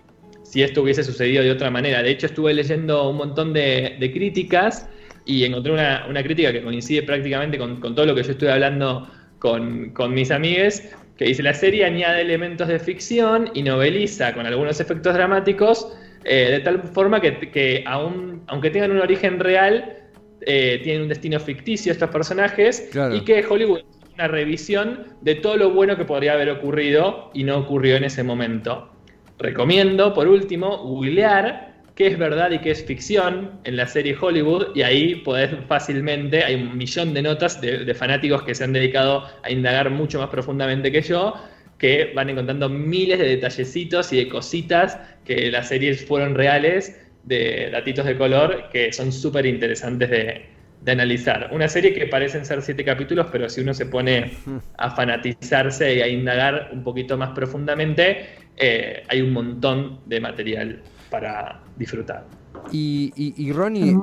si 0.48 0.62
esto 0.62 0.82
hubiese 0.82 1.04
sucedido 1.04 1.42
de 1.42 1.50
otra 1.50 1.70
manera. 1.70 2.02
De 2.02 2.10
hecho, 2.10 2.26
estuve 2.26 2.54
leyendo 2.54 3.10
un 3.10 3.18
montón 3.18 3.52
de, 3.52 3.96
críticas 4.14 4.88
y 5.26 5.44
encontré 5.44 5.72
una, 5.72 6.22
crítica 6.22 6.52
que 6.52 6.62
coincide 6.62 7.02
prácticamente 7.02 7.58
con, 7.58 7.80
todo 7.80 8.06
lo 8.06 8.14
que 8.14 8.22
yo 8.22 8.32
estoy 8.32 8.48
hablando 8.48 9.10
con, 9.38 9.92
mis 10.14 10.30
amigues, 10.30 10.90
que 11.18 11.26
dice 11.26 11.42
la 11.42 11.52
serie 11.52 11.84
añade 11.84 12.22
elementos 12.22 12.66
de 12.66 12.78
ficción 12.78 13.50
y 13.52 13.62
noveliza 13.62 14.32
con 14.32 14.46
algunos 14.46 14.80
efectos 14.80 15.12
dramáticos, 15.12 15.92
eh, 16.24 16.50
de 16.50 16.60
tal 16.60 16.82
forma 16.82 17.20
que, 17.20 17.84
aunque 17.86 18.70
tengan 18.70 18.92
un 18.92 19.00
origen 19.00 19.38
real, 19.40 19.98
eh, 20.40 20.80
tienen 20.82 21.02
un 21.02 21.08
destino 21.08 21.38
ficticio 21.40 21.92
estos 21.92 22.08
personajes 22.08 22.90
y 23.12 23.20
que 23.20 23.44
Hollywood 23.46 23.80
es 23.80 24.14
una 24.14 24.28
revisión 24.28 25.08
de 25.20 25.34
todo 25.34 25.58
lo 25.58 25.70
bueno 25.72 25.98
que 25.98 26.06
podría 26.06 26.32
haber 26.32 26.48
ocurrido 26.48 27.30
y 27.34 27.44
no 27.44 27.58
ocurrió 27.58 27.96
en 27.96 28.04
ese 28.04 28.22
momento. 28.22 28.97
Recomiendo, 29.38 30.14
por 30.14 30.26
último, 30.26 30.78
googlear 30.78 31.68
qué 31.94 32.06
es 32.06 32.18
verdad 32.18 32.50
y 32.50 32.60
qué 32.60 32.70
es 32.70 32.84
ficción 32.84 33.60
en 33.64 33.76
la 33.76 33.86
serie 33.86 34.16
Hollywood 34.20 34.68
y 34.74 34.82
ahí 34.82 35.16
podés 35.16 35.50
fácilmente, 35.66 36.44
hay 36.44 36.54
un 36.54 36.76
millón 36.76 37.12
de 37.12 37.22
notas 37.22 37.60
de, 37.60 37.92
fanáticos 37.94 38.42
que 38.44 38.54
se 38.54 38.64
han 38.64 38.72
dedicado 38.72 39.24
a 39.42 39.50
indagar 39.50 39.90
mucho 39.90 40.20
más 40.20 40.28
profundamente 40.28 40.92
que 40.92 41.02
yo, 41.02 41.34
que 41.76 42.12
van 42.14 42.30
encontrando 42.30 42.68
miles 42.68 43.18
de 43.18 43.26
detallecitos 43.26 44.12
y 44.12 44.18
de 44.18 44.28
cositas 44.28 44.98
que 45.24 45.50
las 45.50 45.68
series 45.68 46.04
fueron 46.06 46.34
reales, 46.34 47.00
de 47.24 47.68
datitos 47.70 48.06
de 48.06 48.16
color 48.16 48.68
que 48.72 48.92
son 48.92 49.12
súper 49.12 49.44
interesantes 49.44 50.08
de, 50.08 50.46
de 50.80 50.92
analizar. 50.92 51.50
Una 51.52 51.68
serie 51.68 51.92
que 51.92 52.06
parecen 52.06 52.44
ser 52.44 52.62
siete 52.62 52.84
capítulos, 52.84 53.26
pero 53.30 53.48
si 53.48 53.60
uno 53.60 53.74
se 53.74 53.86
pone 53.86 54.32
a 54.76 54.90
fanatizarse 54.90 55.96
y 55.96 56.00
a 56.00 56.08
indagar 56.08 56.70
un 56.72 56.82
poquito 56.82 57.18
más 57.18 57.30
profundamente, 57.30 58.47
eh, 58.58 59.04
hay 59.08 59.22
un 59.22 59.32
montón 59.32 60.00
de 60.06 60.20
material 60.20 60.82
para 61.10 61.60
disfrutar. 61.76 62.24
Y, 62.72 63.12
y, 63.16 63.52
Ronnie, 63.52 63.96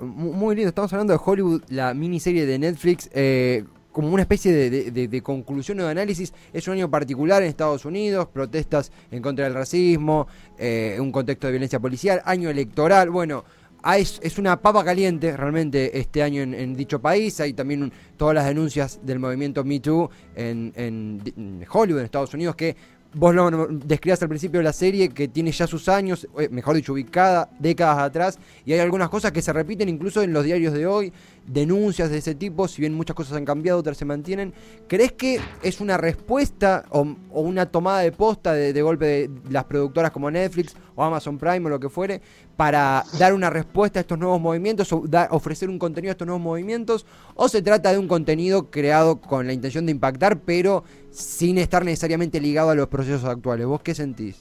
muy 0.00 0.54
lindo, 0.54 0.68
estamos 0.68 0.92
hablando 0.92 1.12
de 1.12 1.20
Hollywood, 1.22 1.62
la 1.68 1.94
miniserie 1.94 2.46
de 2.46 2.58
Netflix. 2.58 3.10
Eh, 3.12 3.64
como 3.92 4.12
una 4.12 4.22
especie 4.22 4.52
de, 4.52 5.22
conclusión 5.22 5.80
o 5.80 5.84
de 5.84 5.90
análisis. 5.90 6.32
Es 6.52 6.68
un 6.68 6.74
año 6.74 6.88
particular 6.88 7.42
en 7.42 7.48
Estados 7.48 7.84
Unidos, 7.84 8.28
protestas 8.28 8.92
en 9.10 9.20
contra 9.20 9.44
del 9.44 9.54
racismo, 9.54 10.28
eh, 10.56 10.98
un 11.00 11.10
contexto 11.10 11.48
de 11.48 11.54
violencia 11.54 11.80
policial, 11.80 12.22
año 12.24 12.48
electoral. 12.48 13.10
Bueno, 13.10 13.44
Ah, 13.82 13.96
es, 13.96 14.38
una 14.38 14.60
papa 14.60 14.84
caliente 14.84 15.36
realmente 15.36 16.00
este 16.00 16.22
año 16.22 16.42
en, 16.42 16.74
dicho 16.74 17.00
país. 17.00 17.38
Hay 17.40 17.52
también 17.52 17.92
todas 18.16 18.34
las 18.34 18.46
denuncias 18.46 19.00
del 19.04 19.20
movimiento 19.20 19.62
Me 19.62 19.78
Too 19.78 20.10
en, 20.34 21.22
Hollywood, 21.70 22.00
en 22.00 22.04
Estados 22.04 22.34
Unidos, 22.34 22.56
que 22.56 22.76
vos 23.18 23.34
lo 23.34 23.66
describías 23.66 24.22
al 24.22 24.28
principio 24.28 24.60
de 24.60 24.64
la 24.64 24.72
serie, 24.72 25.08
que 25.08 25.26
tiene 25.26 25.50
ya 25.50 25.66
sus 25.66 25.88
años, 25.88 26.28
eh, 26.38 26.48
mejor 26.50 26.76
dicho, 26.76 26.92
ubicada 26.92 27.50
décadas 27.58 27.98
atrás, 27.98 28.38
y 28.64 28.72
hay 28.72 28.78
algunas 28.78 29.08
cosas 29.08 29.32
que 29.32 29.42
se 29.42 29.52
repiten 29.52 29.88
incluso 29.88 30.22
en 30.22 30.32
los 30.32 30.44
diarios 30.44 30.72
de 30.72 30.86
hoy. 30.86 31.12
Denuncias 31.48 32.10
de 32.10 32.18
ese 32.18 32.34
tipo, 32.34 32.68
si 32.68 32.80
bien 32.80 32.94
muchas 32.94 33.16
cosas 33.16 33.36
han 33.36 33.44
cambiado, 33.44 33.78
otras 33.78 33.96
se 33.96 34.04
mantienen. 34.04 34.52
¿Crees 34.86 35.12
que 35.12 35.40
es 35.62 35.80
una 35.80 35.96
respuesta 35.96 36.84
o, 36.90 37.06
una 37.30 37.66
tomada 37.66 38.00
de 38.00 38.12
posta 38.12 38.52
de, 38.52 38.82
golpe 38.82 39.06
de 39.06 39.30
las 39.50 39.64
productoras 39.64 40.10
como 40.10 40.30
Netflix 40.30 40.76
o 40.94 41.02
Amazon 41.02 41.38
Prime 41.38 41.66
o 41.66 41.68
lo 41.68 41.80
que 41.80 41.88
fuere 41.88 42.20
para 42.56 43.04
dar 43.18 43.32
una 43.32 43.50
respuesta 43.50 43.98
a 43.98 44.02
estos 44.02 44.18
nuevos 44.18 44.40
movimientos 44.40 44.92
o 44.92 45.04
ofrecer 45.30 45.68
un 45.68 45.78
contenido 45.78 46.10
a 46.10 46.12
estos 46.12 46.26
nuevos 46.26 46.42
movimientos? 46.42 47.06
¿O 47.34 47.48
se 47.48 47.62
trata 47.62 47.92
de 47.92 47.98
un 47.98 48.08
contenido 48.08 48.70
creado 48.70 49.20
con 49.20 49.46
la 49.46 49.52
intención 49.52 49.86
de 49.86 49.92
impactar 49.92 50.40
pero 50.40 50.84
sin 51.10 51.58
estar 51.58 51.84
necesariamente 51.84 52.40
ligado 52.40 52.70
a 52.70 52.74
los 52.74 52.88
procesos 52.88 53.24
actuales? 53.24 53.66
¿Vos 53.66 53.80
qué 53.82 53.94
sentís? 53.94 54.36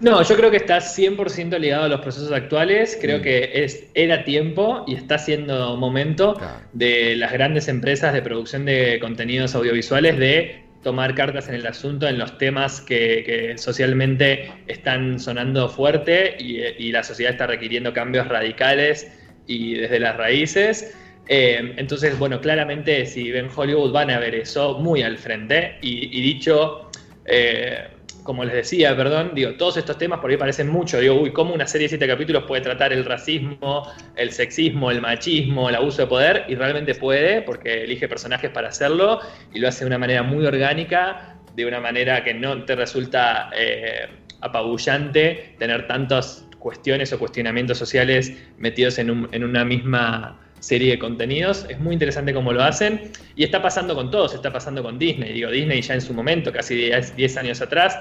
No, 0.00 0.22
yo 0.22 0.34
creo 0.34 0.50
que 0.50 0.56
está 0.56 0.78
100% 0.78 1.58
ligado 1.58 1.84
a 1.84 1.88
los 1.88 2.00
procesos 2.00 2.32
actuales. 2.32 2.98
Creo 3.00 3.18
mm. 3.18 3.22
que 3.22 3.50
es, 3.52 3.84
era 3.94 4.24
tiempo 4.24 4.84
y 4.86 4.94
está 4.94 5.18
siendo 5.18 5.76
momento 5.76 6.40
de 6.72 7.16
las 7.16 7.32
grandes 7.32 7.68
empresas 7.68 8.14
de 8.14 8.22
producción 8.22 8.64
de 8.64 8.98
contenidos 9.00 9.54
audiovisuales 9.54 10.18
de 10.18 10.64
tomar 10.82 11.14
cartas 11.14 11.48
en 11.50 11.56
el 11.56 11.66
asunto 11.66 12.08
en 12.08 12.18
los 12.18 12.38
temas 12.38 12.80
que, 12.80 13.54
socialmente 13.58 14.50
están 14.66 15.20
sonando 15.20 15.68
fuerte 15.68 16.36
y, 16.38 16.90
la 16.90 17.02
sociedad 17.02 17.32
está 17.32 17.46
requiriendo 17.46 17.92
cambios 17.92 18.26
radicales 18.26 19.12
y 19.46 19.74
desde 19.74 20.00
las 20.00 20.16
raíces. 20.16 20.96
Eh, 21.28 21.74
entonces, 21.76 22.18
bueno, 22.18 22.40
claramente 22.40 23.04
si 23.04 23.30
ven 23.30 23.48
Hollywood 23.54 23.92
van 23.92 24.10
a 24.10 24.18
ver 24.18 24.34
eso 24.34 24.78
muy 24.78 25.02
al 25.02 25.18
frente 25.18 25.76
y, 25.82 26.22
dicho... 26.22 26.90
Eh, 27.26 27.86
como 28.22 28.44
les 28.44 28.54
decía, 28.54 28.96
perdón, 28.96 29.32
digo, 29.34 29.54
todos 29.54 29.76
estos 29.76 29.98
temas 29.98 30.20
por 30.20 30.30
ahí 30.30 30.36
parecen 30.36 30.68
mucho. 30.68 30.98
Digo, 30.98 31.14
uy, 31.20 31.32
¿cómo 31.32 31.54
una 31.54 31.66
serie 31.66 31.86
de 31.86 31.90
siete 31.90 32.06
capítulos 32.06 32.44
puede 32.44 32.62
tratar 32.62 32.92
el 32.92 33.04
racismo, 33.04 33.90
el 34.16 34.32
sexismo, 34.32 34.90
el 34.90 35.00
machismo, 35.00 35.68
el 35.68 35.74
abuso 35.74 36.02
de 36.02 36.08
poder? 36.08 36.44
Y 36.48 36.54
realmente 36.54 36.94
puede, 36.94 37.42
porque 37.42 37.84
elige 37.84 38.08
personajes 38.08 38.50
para 38.50 38.68
hacerlo 38.68 39.20
y 39.52 39.58
lo 39.58 39.68
hace 39.68 39.84
de 39.84 39.88
una 39.88 39.98
manera 39.98 40.22
muy 40.22 40.46
orgánica, 40.46 41.36
de 41.54 41.66
una 41.66 41.80
manera 41.80 42.24
que 42.24 42.34
no 42.34 42.64
te 42.64 42.76
resulta 42.76 43.50
eh, 43.56 44.08
apabullante 44.40 45.54
tener 45.58 45.86
tantas 45.86 46.46
cuestiones 46.58 47.12
o 47.12 47.18
cuestionamientos 47.18 47.78
sociales 47.78 48.32
metidos 48.58 48.98
en, 48.98 49.28
en 49.32 49.44
una 49.44 49.64
misma 49.64 50.39
serie 50.60 50.92
de 50.92 50.98
contenidos. 50.98 51.66
Es 51.68 51.80
muy 51.80 51.94
interesante 51.94 52.32
cómo 52.32 52.52
lo 52.52 52.62
hacen. 52.62 53.10
Y 53.34 53.44
está 53.44 53.60
pasando 53.60 53.94
con 53.94 54.10
todos, 54.10 54.34
está 54.34 54.52
pasando 54.52 54.82
con 54.82 54.98
Disney. 54.98 55.32
Digo, 55.32 55.50
Disney 55.50 55.82
ya 55.82 55.94
en 55.94 56.00
su 56.00 56.14
momento, 56.14 56.52
casi 56.52 56.90
10 57.16 57.36
años 57.36 57.60
atrás, 57.60 57.98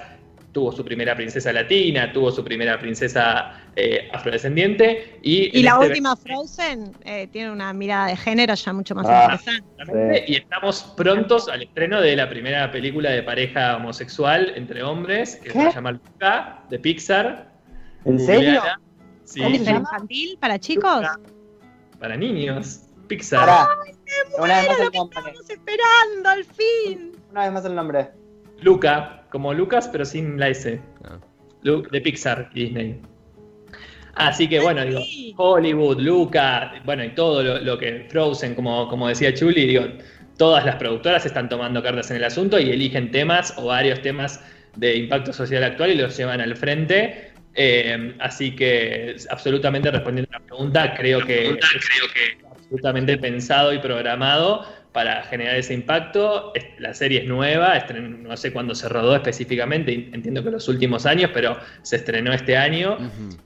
tuvo 0.52 0.72
su 0.72 0.84
primera 0.84 1.16
princesa 1.16 1.54
latina, 1.54 2.12
tuvo 2.12 2.32
su 2.32 2.44
primera 2.44 2.80
princesa 2.80 3.62
eh, 3.76 4.10
afrodescendiente. 4.12 5.20
Y, 5.22 5.58
y 5.58 5.64
la 5.64 5.72
este 5.74 5.88
última 5.88 6.16
Frozen 6.16 6.92
eh, 7.04 7.28
tiene 7.32 7.52
una 7.52 7.72
mirada 7.74 8.08
de 8.08 8.18
género 8.18 8.54
ya 8.54 8.74
mucho 8.74 8.96
más 8.96 9.06
ah, 9.08 9.40
interesante. 9.40 10.26
Y 10.28 10.36
estamos 10.36 10.84
prontos 10.98 11.50
al 11.50 11.64
estreno 11.64 12.02
de 12.02 12.16
la 12.16 12.30
primera 12.30 12.72
película 12.72 13.12
de 13.12 13.24
pareja 13.24 13.78
homosexual 13.78 14.54
entre 14.56 14.84
hombres, 14.84 15.36
que 15.38 15.52
se 15.52 15.72
llama 15.72 15.92
Luca, 15.92 16.64
de 16.70 16.80
Pixar. 16.80 17.52
¿En 18.06 18.20
serio? 18.20 18.62
Sí. 19.26 19.42
infantil 19.42 20.38
para 20.40 20.58
chicos? 20.58 21.06
Para 22.00 22.16
niños. 22.16 22.82
Pixar. 23.08 23.50
Ay, 23.50 23.94
Una 24.38 24.58
vez 24.60 24.68
más 24.68 24.80
el 24.80 24.92
nombre. 24.94 25.20
Estamos 25.20 25.50
esperando 25.50 26.30
al 26.30 26.44
fin. 26.46 27.12
Una 27.32 27.44
vez 27.44 27.52
más 27.54 27.66
el 27.66 27.76
nombre. 27.76 28.10
Luca, 28.62 29.24
como 29.32 29.54
Lucas, 29.54 29.88
pero 29.92 30.06
sin 30.06 30.40
la 30.40 30.50
S. 30.50 30.80
Ah. 31.04 31.18
de 31.64 32.02
Pixar, 32.02 32.50
Disney. 32.54 33.02
Así 34.16 34.50
que 34.50 34.60
bueno, 34.60 34.84
digo, 34.84 35.00
Hollywood, 35.38 36.00
Luca, 36.00 36.74
bueno, 36.84 37.06
y 37.06 37.10
todo 37.16 37.42
lo, 37.60 37.78
que 37.78 38.06
Frozen, 38.10 38.54
como, 38.54 38.90
como 38.90 39.08
decía 39.08 39.34
Chuli, 39.34 39.66
digo, 39.66 39.86
todas 40.38 40.66
las 40.66 40.76
productoras 40.76 41.26
están 41.26 41.48
tomando 41.48 41.82
cartas 41.82 42.12
en 42.12 42.18
el 42.18 42.26
asunto 42.26 42.60
y 42.60 42.70
eligen 42.70 43.12
temas 43.12 43.54
o 43.58 43.68
varios 43.68 44.02
temas 44.02 44.44
de 44.76 44.98
impacto 44.98 45.32
social 45.32 45.64
actual 45.64 45.92
y 45.92 45.96
los 45.96 46.18
llevan 46.18 46.42
al 46.42 46.56
frente 46.58 47.29
eh, 47.56 48.16
así 48.20 48.56
que 48.56 49.16
absolutamente 49.30 49.92
respondiendo 49.92 50.30
a 50.34 50.40
la 50.40 50.46
pregunta, 50.46 50.94
creo 50.96 51.20
que, 51.20 51.58
creo 51.58 51.60
que 52.14 52.46
absolutamente 52.70 53.18
pensado 53.18 53.74
y 53.74 53.80
programado 53.80 54.66
para 54.92 55.24
generar 55.24 55.56
ese 55.56 55.74
impacto. 55.74 56.54
La 56.80 56.94
serie 56.94 57.22
es 57.22 57.28
nueva, 57.28 57.86
no 58.00 58.36
sé 58.38 58.52
cuándo 58.52 58.76
se 58.76 58.90
rodó 58.90 59.16
específicamente, 59.16 60.10
entiendo 60.14 60.44
que 60.44 60.52
los 60.52 60.68
últimos 60.68 61.06
años, 61.06 61.32
pero 61.34 61.58
se 61.82 61.98
estrenó 61.98 62.34
este 62.34 62.58
año 62.58 62.98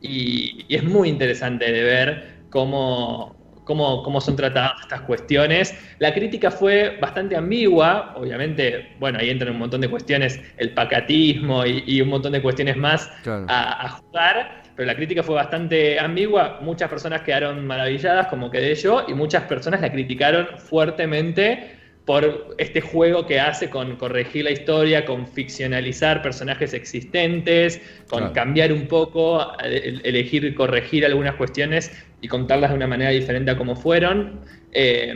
y, 0.01 0.65
es 0.69 0.83
muy 0.83 1.09
interesante 1.09 1.71
de 1.71 1.83
ver 1.83 2.33
cómo, 2.49 3.35
cómo, 3.63 4.03
cómo, 4.03 4.21
son 4.21 4.35
tratadas 4.35 4.73
estas 4.81 5.01
cuestiones. 5.01 5.75
La 5.99 6.13
crítica 6.13 6.51
fue 6.51 6.97
bastante 7.01 7.35
ambigua, 7.35 8.13
obviamente, 8.15 8.95
bueno, 8.99 9.19
ahí 9.19 9.29
entran 9.29 9.53
un 9.53 9.59
montón 9.59 9.81
de 9.81 9.89
cuestiones, 9.89 10.39
el 10.57 10.73
pacatismo 10.73 11.65
y, 11.65 12.01
un 12.01 12.09
montón 12.09 12.33
de 12.33 12.41
cuestiones 12.41 12.77
más 12.77 13.09
a, 13.25 13.89
jugar, 13.89 14.63
pero 14.75 14.87
la 14.87 14.95
crítica 14.95 15.23
fue 15.23 15.35
bastante 15.35 15.99
ambigua, 15.99 16.59
muchas 16.61 16.89
personas 16.89 17.21
quedaron 17.21 17.65
maravilladas, 17.65 18.27
como 18.27 18.49
quedé 18.49 18.75
yo, 18.75 19.05
y 19.07 19.13
muchas 19.13 19.43
personas 19.43 19.81
la 19.81 19.91
criticaron 19.91 20.47
fuertemente 20.57 21.82
por 22.05 22.55
este 22.57 22.81
juego 22.81 23.25
que 23.25 23.39
hace 23.39 23.69
con 23.69 23.95
corregir 23.95 24.43
la 24.43 24.51
historia, 24.51 25.05
con 25.05 25.25
ficcionalizar 25.25 26.21
personajes 26.21 26.73
existentes, 26.73 27.81
con 28.09 28.33
cambiar 28.33 28.73
un 28.73 28.87
poco, 28.87 29.53
elegir 29.61 30.53
corregir 30.53 31.05
algunas 31.05 31.35
cuestiones 31.35 31.91
y 32.19 32.27
contarlas 32.27 32.71
de 32.71 32.75
una 32.77 32.87
manera 32.87 33.11
diferente 33.11 33.51
a 33.51 33.57
como 33.57 33.75
fueron, 33.75 34.41
eh, 34.73 35.13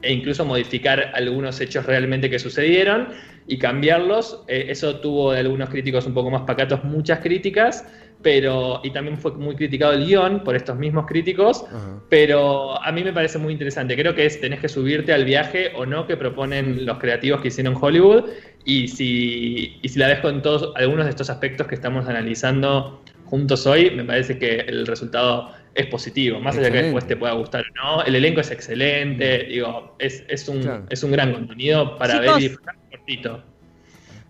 e 0.00 0.12
incluso 0.12 0.44
modificar 0.46 1.12
algunos 1.14 1.60
hechos 1.60 1.84
realmente 1.84 2.30
que 2.30 2.38
sucedieron 2.38 3.08
y 3.46 3.58
cambiarlos. 3.58 4.42
Eh, 4.48 4.66
eso 4.68 4.96
tuvo 4.96 5.32
de 5.32 5.40
algunos 5.40 5.68
críticos 5.68 6.06
un 6.06 6.14
poco 6.14 6.30
más 6.30 6.42
pacatos 6.42 6.84
muchas 6.84 7.20
críticas, 7.20 7.86
pero 8.22 8.80
y 8.82 8.90
también 8.90 9.18
fue 9.18 9.32
muy 9.32 9.54
criticado 9.54 9.92
el 9.92 10.06
guion 10.06 10.42
por 10.42 10.56
estos 10.56 10.76
mismos 10.76 11.06
críticos, 11.06 11.64
pero 12.08 12.82
a 12.82 12.90
mí 12.90 13.04
me 13.04 13.12
parece 13.12 13.38
muy 13.38 13.52
interesante. 13.52 13.94
Creo 13.96 14.14
que 14.14 14.24
es 14.24 14.40
tenés 14.40 14.60
que 14.60 14.68
subirte 14.68 15.12
al 15.12 15.24
viaje 15.24 15.72
o 15.76 15.84
no 15.84 16.06
que 16.06 16.16
proponen 16.16 16.86
los 16.86 16.98
creativos 16.98 17.42
que 17.42 17.48
hicieron 17.48 17.76
Hollywood 17.78 18.24
y 18.64 18.88
si, 18.88 19.78
y 19.82 19.88
si 19.88 19.98
la 19.98 20.08
ves 20.08 20.20
con 20.20 20.40
todos 20.40 20.72
algunos 20.76 21.04
de 21.04 21.10
estos 21.10 21.28
aspectos 21.28 21.66
que 21.66 21.74
estamos 21.74 22.08
analizando 22.08 23.02
juntos 23.26 23.66
hoy, 23.66 23.90
me 23.90 24.04
parece 24.04 24.38
que 24.38 24.60
el 24.60 24.86
resultado 24.86 25.50
es 25.74 25.86
positivo, 25.86 26.40
más 26.40 26.56
allá 26.56 26.66
de 26.66 26.72
que 26.72 26.82
después 26.84 27.06
te 27.06 27.16
pueda 27.16 27.32
gustar 27.34 27.62
o 27.62 27.74
no. 27.96 28.04
El 28.04 28.14
elenco 28.14 28.40
es 28.40 28.50
excelente, 28.50 29.44
digo, 29.48 29.96
es, 29.98 30.24
es, 30.28 30.48
un, 30.48 30.86
es 30.88 31.02
un 31.02 31.10
gran 31.10 31.32
contenido 31.32 31.98
para 31.98 32.20
ver 32.20 32.30
y 32.38 32.42
disfrutar 32.42 32.76
cortito. 33.04 33.42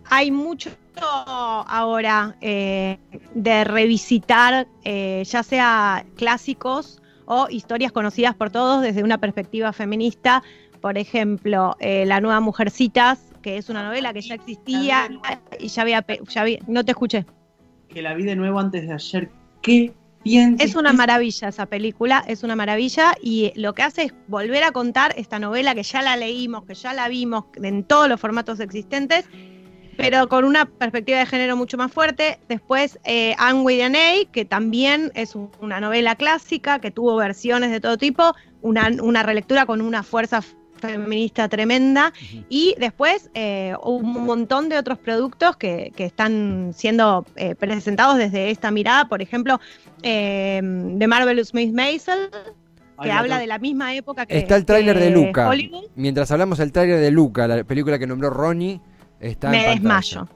Hay 0.09 0.31
mucho 0.31 0.69
ahora 1.01 2.35
eh, 2.41 2.97
de 3.33 3.63
revisitar, 3.63 4.67
eh, 4.83 5.23
ya 5.25 5.43
sea 5.43 6.05
clásicos 6.15 7.01
o 7.25 7.47
historias 7.49 7.91
conocidas 7.91 8.35
por 8.35 8.51
todos 8.51 8.81
desde 8.81 9.03
una 9.03 9.17
perspectiva 9.17 9.73
feminista. 9.73 10.43
Por 10.79 10.97
ejemplo, 10.97 11.75
eh, 11.79 12.05
La 12.05 12.21
Nueva 12.21 12.39
Mujercitas, 12.39 13.19
que 13.41 13.57
es 13.57 13.69
una 13.69 13.83
novela 13.83 14.13
que 14.13 14.21
ya 14.21 14.35
existía 14.35 15.09
y 15.59 15.67
ya 15.67 15.81
había, 15.81 16.05
ya 16.29 16.41
había. 16.41 16.59
No 16.67 16.85
te 16.85 16.91
escuché. 16.91 17.25
Que 17.89 18.01
la 18.01 18.13
vi 18.13 18.23
de 18.23 18.35
nuevo 18.35 18.59
antes 18.59 18.87
de 18.87 18.93
ayer. 18.93 19.29
¿Qué 19.61 19.93
es 20.25 20.75
una 20.75 20.91
maravilla 20.91 21.49
esa 21.49 21.67
película, 21.67 22.23
es 22.27 22.41
una 22.43 22.55
maravilla 22.55 23.15
y 23.21 23.53
lo 23.55 23.75
que 23.75 23.83
hace 23.83 24.03
es 24.03 24.13
volver 24.27 24.63
a 24.63 24.71
contar 24.71 25.13
esta 25.17 25.37
novela 25.37 25.75
que 25.75 25.83
ya 25.83 26.01
la 26.01 26.17
leímos, 26.17 26.65
que 26.65 26.73
ya 26.73 26.93
la 26.93 27.07
vimos 27.07 27.45
en 27.61 27.83
todos 27.83 28.09
los 28.09 28.19
formatos 28.19 28.59
existentes, 28.59 29.25
pero 29.97 30.27
con 30.27 30.43
una 30.43 30.65
perspectiva 30.65 31.19
de 31.19 31.27
género 31.27 31.55
mucho 31.55 31.77
más 31.77 31.91
fuerte. 31.91 32.39
Después, 32.49 32.99
eh, 33.05 33.35
Anne 33.37 33.61
with 33.61 34.27
que 34.31 34.45
también 34.45 35.11
es 35.13 35.35
una 35.35 35.79
novela 35.79 36.15
clásica, 36.15 36.79
que 36.79 36.89
tuvo 36.89 37.15
versiones 37.17 37.69
de 37.69 37.79
todo 37.79 37.97
tipo, 37.97 38.33
una, 38.61 38.89
una 39.01 39.21
relectura 39.21 39.67
con 39.67 39.79
una 39.79 40.01
fuerza 40.01 40.41
feminista 40.87 41.47
tremenda. 41.49 42.13
Y 42.49 42.75
después 42.79 43.29
eh, 43.33 43.73
un 43.83 44.25
montón 44.25 44.69
de 44.69 44.77
otros 44.77 44.97
productos 44.97 45.57
que, 45.57 45.93
están 45.97 46.71
siendo 46.75 47.25
eh, 47.35 47.55
presentados 47.55 48.17
desde 48.17 48.51
esta 48.51 48.71
mirada. 48.71 49.07
Por 49.07 49.21
ejemplo, 49.21 49.59
eh, 50.03 50.61
The 50.97 51.07
Marvelous 51.07 51.53
Miss 51.53 51.71
Maisel, 51.73 52.29
que 53.01 53.11
habla 53.11 53.39
de 53.39 53.47
la 53.47 53.59
misma 53.59 53.93
época 53.95 54.25
que. 54.25 54.37
Está 54.37 54.55
el 54.55 54.65
tráiler 54.65 54.99
de 54.99 55.09
Luca. 55.09 55.51
Mientras 55.95 56.31
hablamos 56.31 56.59
el 56.59 56.71
tráiler 56.71 56.99
de 56.99 57.11
Luca, 57.11 57.47
la 57.47 57.63
película 57.63 57.99
que 57.99 58.07
nombró 58.07 58.29
Ronnie, 58.29 58.81
está 59.19 59.49
Me 59.49 59.67
desmayo. 59.67 60.27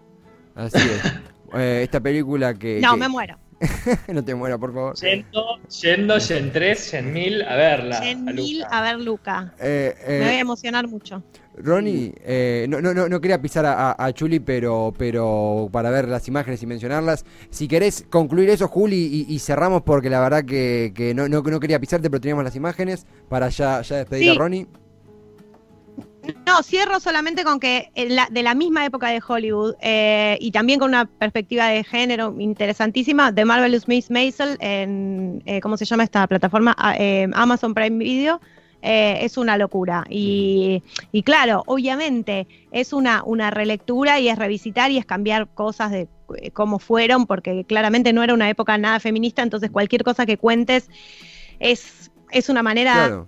Así 0.56 0.78
es. 0.78 1.14
esta 1.84 2.00
película 2.00 2.54
que. 2.54 2.80
No, 2.82 2.98
me 2.98 3.08
muero. 3.08 3.38
no 4.08 4.24
te 4.24 4.36
mueras, 4.36 4.60
por 4.60 4.74
favor. 4.74 4.96
Yendo, 4.96 5.60
yendo 5.82 6.20
Gen 6.20 6.52
3, 6.52 6.92
Gen 6.92 7.14
1000 7.14 7.42
a 7.44 7.56
verla. 7.56 8.02
Gen 8.02 8.26
1000 8.26 8.64
a, 8.70 8.82
ver 8.82 9.00
Luca. 9.00 9.54
Eh, 9.60 9.96
me 10.08 10.18
voy 10.20 10.28
a 10.28 10.34
eh, 10.34 10.40
emocionar 10.40 10.88
mucho. 10.88 11.24
Ronnie, 11.62 12.14
eh, 12.24 12.68
no, 12.70 12.82
no, 12.82 12.94
no, 12.94 13.22
quería 13.22 13.42
pisar 13.42 13.66
a, 13.66 14.14
Chuli, 14.14 14.40
pero, 14.40 14.94
pero 14.98 15.68
para 15.72 15.90
ver 15.90 16.08
las 16.08 16.28
imágenes 16.28 16.64
y 16.64 16.66
mencionarlas. 16.66 17.26
Si 17.50 17.68
querés 17.68 18.06
concluir 18.10 18.50
eso, 18.50 18.68
Juli, 18.70 19.26
y, 19.28 19.40
cerramos 19.40 19.82
porque 19.82 20.10
la 20.10 20.22
verdad 20.22 20.46
que, 20.46 21.14
no, 21.16 21.28
no, 21.28 21.60
quería 21.60 21.80
pisarte, 21.80 22.10
pero 22.10 22.22
teníamos 22.22 22.46
las 22.46 22.56
imágenes 22.56 23.06
para 23.28 23.50
ya, 23.50 23.82
ya 23.82 23.98
despedir 23.98 24.32
a 24.32 24.36
Ronnie. 24.36 24.68
No, 26.46 26.64
cierro 26.64 27.00
solamente 27.00 27.44
con 27.44 27.60
que 27.60 27.92
de 27.96 28.44
la 28.44 28.56
misma 28.56 28.86
época 28.86 29.10
de 29.10 29.22
Hollywood 29.26 29.76
eh, 29.82 30.38
y 30.40 30.52
también 30.52 30.80
con 30.80 30.90
una 30.90 31.06
perspectiva 31.06 31.68
de 31.68 31.84
género 31.84 32.36
interesantísima, 32.40 33.34
The 33.34 33.46
Marvelous 33.46 33.88
Miss 33.88 34.10
Maisel 34.10 34.58
en, 34.60 35.42
eh, 35.46 35.62
¿cómo 35.62 35.78
se 35.78 35.86
llama 35.86 36.04
esta 36.04 36.26
plataforma? 36.28 36.76
Ah, 36.78 36.96
eh, 36.98 37.28
Amazon 37.34 37.74
Prime 37.74 37.98
Video. 37.98 38.42
es 38.82 39.38
una 39.38 39.58
locura. 39.58 40.06
Y, 40.10 40.82
claro, 41.26 41.64
obviamente 41.68 42.48
es 42.72 42.94
una, 42.94 43.24
una 43.26 43.52
relectura 43.52 44.20
y 44.20 44.30
es 44.30 44.38
revisitar 44.38 44.90
y 44.90 44.98
es 44.98 45.06
cambiar 45.06 45.50
cosas 45.50 45.92
de 45.92 46.08
cómo 46.54 46.80
fueron, 46.80 47.26
porque 47.26 47.66
claramente 47.66 48.14
no 48.14 48.24
era 48.24 48.34
una 48.34 48.50
época 48.50 48.78
nada 48.78 49.00
feminista, 49.00 49.42
entonces 49.42 49.70
cualquier 49.70 50.04
cosa 50.04 50.26
que 50.26 50.38
cuentes 50.38 50.90
es, 51.60 52.10
es 52.32 52.48
una 52.48 52.64
manera 52.64 53.26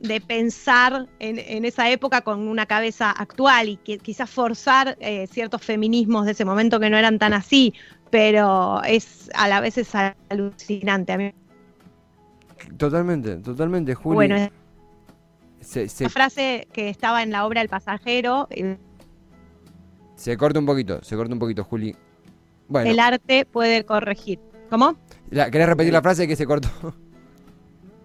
de 0.00 0.20
pensar 0.20 1.08
en, 1.18 1.64
esa 1.64 1.90
época 1.90 2.22
con 2.22 2.48
una 2.48 2.66
cabeza 2.66 3.10
actual 3.10 3.68
y 3.68 3.76
que 3.76 3.98
quizás 3.98 4.30
forzar 4.30 4.96
eh, 5.00 5.26
ciertos 5.30 5.62
feminismos 5.62 6.24
de 6.24 6.32
ese 6.32 6.44
momento 6.44 6.80
que 6.80 6.88
no 6.88 6.96
eran 6.96 7.18
tan 7.18 7.34
así, 7.34 7.74
pero 8.10 8.82
es 8.82 9.30
a 9.34 9.46
la 9.46 9.60
vez 9.60 9.76
es 9.78 9.92
alucinante. 10.30 11.12
A 11.12 11.18
mí. 11.18 11.34
Totalmente, 12.78 13.36
totalmente, 13.36 13.94
Juli. 13.94 14.14
Bueno, 14.14 14.36
la 14.36 16.08
frase 16.08 16.66
que 16.72 16.88
estaba 16.88 17.22
en 17.22 17.30
la 17.30 17.46
obra 17.46 17.60
El 17.60 17.68
pasajero. 17.68 18.48
Eh, 18.50 18.78
se 20.16 20.36
corta 20.36 20.58
un 20.58 20.66
poquito, 20.66 21.02
se 21.02 21.14
corta 21.16 21.34
un 21.34 21.38
poquito, 21.38 21.62
Juli. 21.64 21.94
Bueno. 22.68 22.90
El 22.90 23.00
arte 23.00 23.44
puede 23.44 23.84
corregir. 23.84 24.38
¿Cómo? 24.70 24.96
¿Querés 25.30 25.66
repetir 25.66 25.92
la 25.92 26.02
frase 26.02 26.26
que 26.26 26.36
se 26.36 26.46
cortó? 26.46 26.70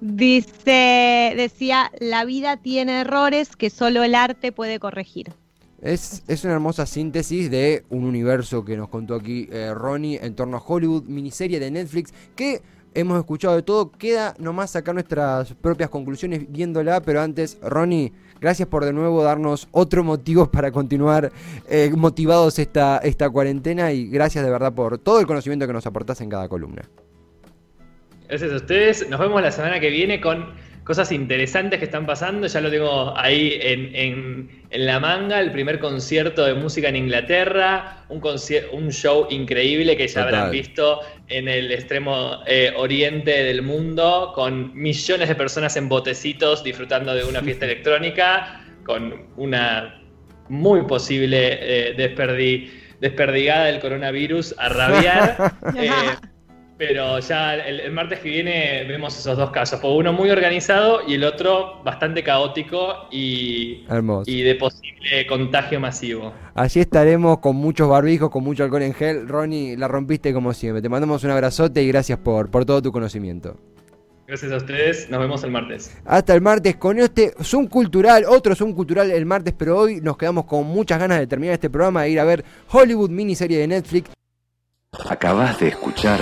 Dice, 0.02 1.34
decía, 1.36 1.92
la 2.00 2.26
vida 2.26 2.58
tiene 2.58 3.02
errores 3.02 3.56
que 3.56 3.70
solo 3.70 4.04
el 4.04 4.14
arte 4.14 4.52
puede 4.52 4.80
corregir. 4.80 5.34
Es, 5.82 6.24
una 6.44 6.54
hermosa 6.54 6.86
síntesis 6.86 7.52
de 7.52 7.86
un 7.90 8.06
universo 8.06 8.66
que 8.66 8.76
nos 8.76 8.90
contó 8.90 9.16
aquí 9.16 9.48
eh, 9.52 9.72
Ronnie 9.74 10.20
en 10.22 10.36
torno 10.36 10.58
a 10.58 10.64
Hollywood, 10.66 11.04
miniserie 11.04 11.60
de 11.60 11.70
Netflix, 11.70 12.14
que 12.36 12.62
hemos 12.94 13.20
escuchado 13.20 13.56
de 13.56 13.62
todo. 13.62 13.92
Queda 13.92 14.34
nomás 14.40 14.72
sacar 14.72 14.96
nuestras 14.96 15.54
propias 15.54 15.90
conclusiones 15.90 16.52
viéndola, 16.52 17.02
pero 17.02 17.22
antes, 17.22 17.58
Ronnie, 17.62 18.14
gracias 18.42 18.68
por 18.68 18.84
de 18.84 18.94
nuevo 18.94 19.22
darnos 19.22 19.68
otro 19.72 20.04
motivo 20.04 20.50
para 20.50 20.72
continuar 20.72 21.32
eh, 21.70 21.92
motivados 21.96 22.58
esta, 22.58 22.98
esta 22.98 23.30
cuarentena 23.30 23.92
y 23.92 24.08
gracias 24.08 24.44
de 24.44 24.50
verdad 24.50 24.74
por 24.74 24.98
todo 24.98 25.20
el 25.20 25.28
conocimiento 25.28 25.68
que 25.68 25.74
nos 25.74 25.86
aportás 25.86 26.20
en 26.22 26.30
cada 26.30 26.50
columna. 26.50 26.90
Gracias 28.28 28.52
a 28.52 28.56
ustedes. 28.56 29.10
Nos 29.10 29.20
vemos 29.20 29.42
la 29.42 29.52
semana 29.52 29.80
que 29.80 29.90
viene 29.90 30.20
con 30.20 30.54
cosas 30.84 31.12
interesantes 31.12 31.80
que 31.80 31.86
están 31.86 32.06
pasando. 32.06 32.48
Ya 32.48 32.62
lo 32.62 32.70
tengo 32.70 33.18
ahí 33.18 33.60
en, 33.62 34.50
la 34.72 35.00
manga, 35.00 35.40
el 35.40 35.52
primer 35.52 35.80
concierto 35.80 36.46
de 36.46 36.54
música 36.54 36.90
en 36.90 36.96
Inglaterra, 36.96 38.04
un, 38.10 38.22
un 38.72 38.92
show 38.92 39.28
increíble 39.30 39.98
que 39.98 40.08
ya 40.08 40.24
habrán 40.24 40.52
visto 40.52 41.02
en 41.28 41.48
el 41.48 41.72
extremo 41.72 42.40
eh, 42.46 42.72
oriente 42.76 43.32
del 43.32 43.62
mundo, 43.62 44.32
con 44.36 44.76
millones 44.76 45.28
de 45.28 45.36
personas 45.36 45.76
en 45.76 45.90
botecitos 45.90 46.64
disfrutando 46.64 47.14
de 47.14 47.24
una 47.24 47.42
fiesta 47.42 47.66
electrónica, 47.70 48.62
con 48.86 49.28
una 49.38 50.02
muy 50.50 50.84
posible 50.84 51.58
eh, 51.62 52.16
desperdigada 53.00 53.66
del 53.66 53.80
coronavirus 53.80 54.56
a 54.58 54.70
rabiar. 54.70 55.54
Eh, 55.78 55.90
pero 56.78 57.20
ya 57.20 57.56
el, 57.56 57.92
martes 57.92 58.20
que 58.20 58.30
viene 58.30 58.84
vemos 58.88 59.18
esos 59.18 59.38
dos 59.38 59.52
casos, 59.52 59.80
uno 59.84 60.12
muy 60.12 60.30
organizado 60.30 61.02
y 61.08 61.14
el 61.14 61.24
otro 61.24 61.82
bastante 61.84 62.24
caótico 62.24 63.08
y, 63.12 63.86
y 64.26 64.42
de 64.42 64.56
posible 64.56 65.26
contagio 65.28 65.80
masivo. 65.80 66.34
Allí 66.54 66.82
estaremos 66.82 67.40
con 67.40 67.56
muchos 67.56 67.88
barbijos, 67.88 68.30
con 68.30 68.44
mucho 68.44 68.64
alcohol 68.64 68.82
en 68.82 68.94
gel. 68.94 69.28
Ronnie, 69.28 69.78
la 69.78 69.88
rompiste 69.88 70.34
como 70.34 70.54
siempre. 70.54 70.82
Te 70.82 70.90
mandamos 70.90 71.24
un 71.24 71.32
abrazote 71.32 71.82
y 71.82 71.88
gracias 71.88 72.20
por, 72.20 72.52
por 72.52 72.66
todo 72.66 72.82
tu 72.82 72.92
conocimiento. 72.92 73.58
Gracias 74.28 74.52
a 74.52 74.58
ustedes, 74.58 75.10
nos 75.10 75.20
vemos 75.20 75.44
el 75.44 75.52
martes. 75.52 75.96
Hasta 76.04 76.34
el 76.34 76.42
martes 76.42 76.78
con 76.78 76.98
este 76.98 77.34
Zoom 77.44 77.68
Cultural, 77.68 78.26
otro 78.28 78.56
Zoom 78.56 78.74
Cultural 78.74 79.12
el 79.12 79.26
martes, 79.26 79.54
pero 79.56 79.78
hoy 79.78 80.02
nos 80.02 80.18
quedamos 80.18 80.46
con 80.46 80.66
muchas 80.66 81.00
ganas 81.00 81.20
de 81.20 81.28
terminar 81.28 81.54
este 81.54 81.70
programa 81.70 82.08
e 82.08 82.10
ir 82.10 82.20
a 82.20 82.24
ver 82.24 82.44
Hollywood 82.72 83.12
miniserie 83.12 83.60
de 83.60 83.68
Netflix. 83.68 84.10
Acabas 85.08 85.60
de 85.60 85.68
escuchar 85.68 86.22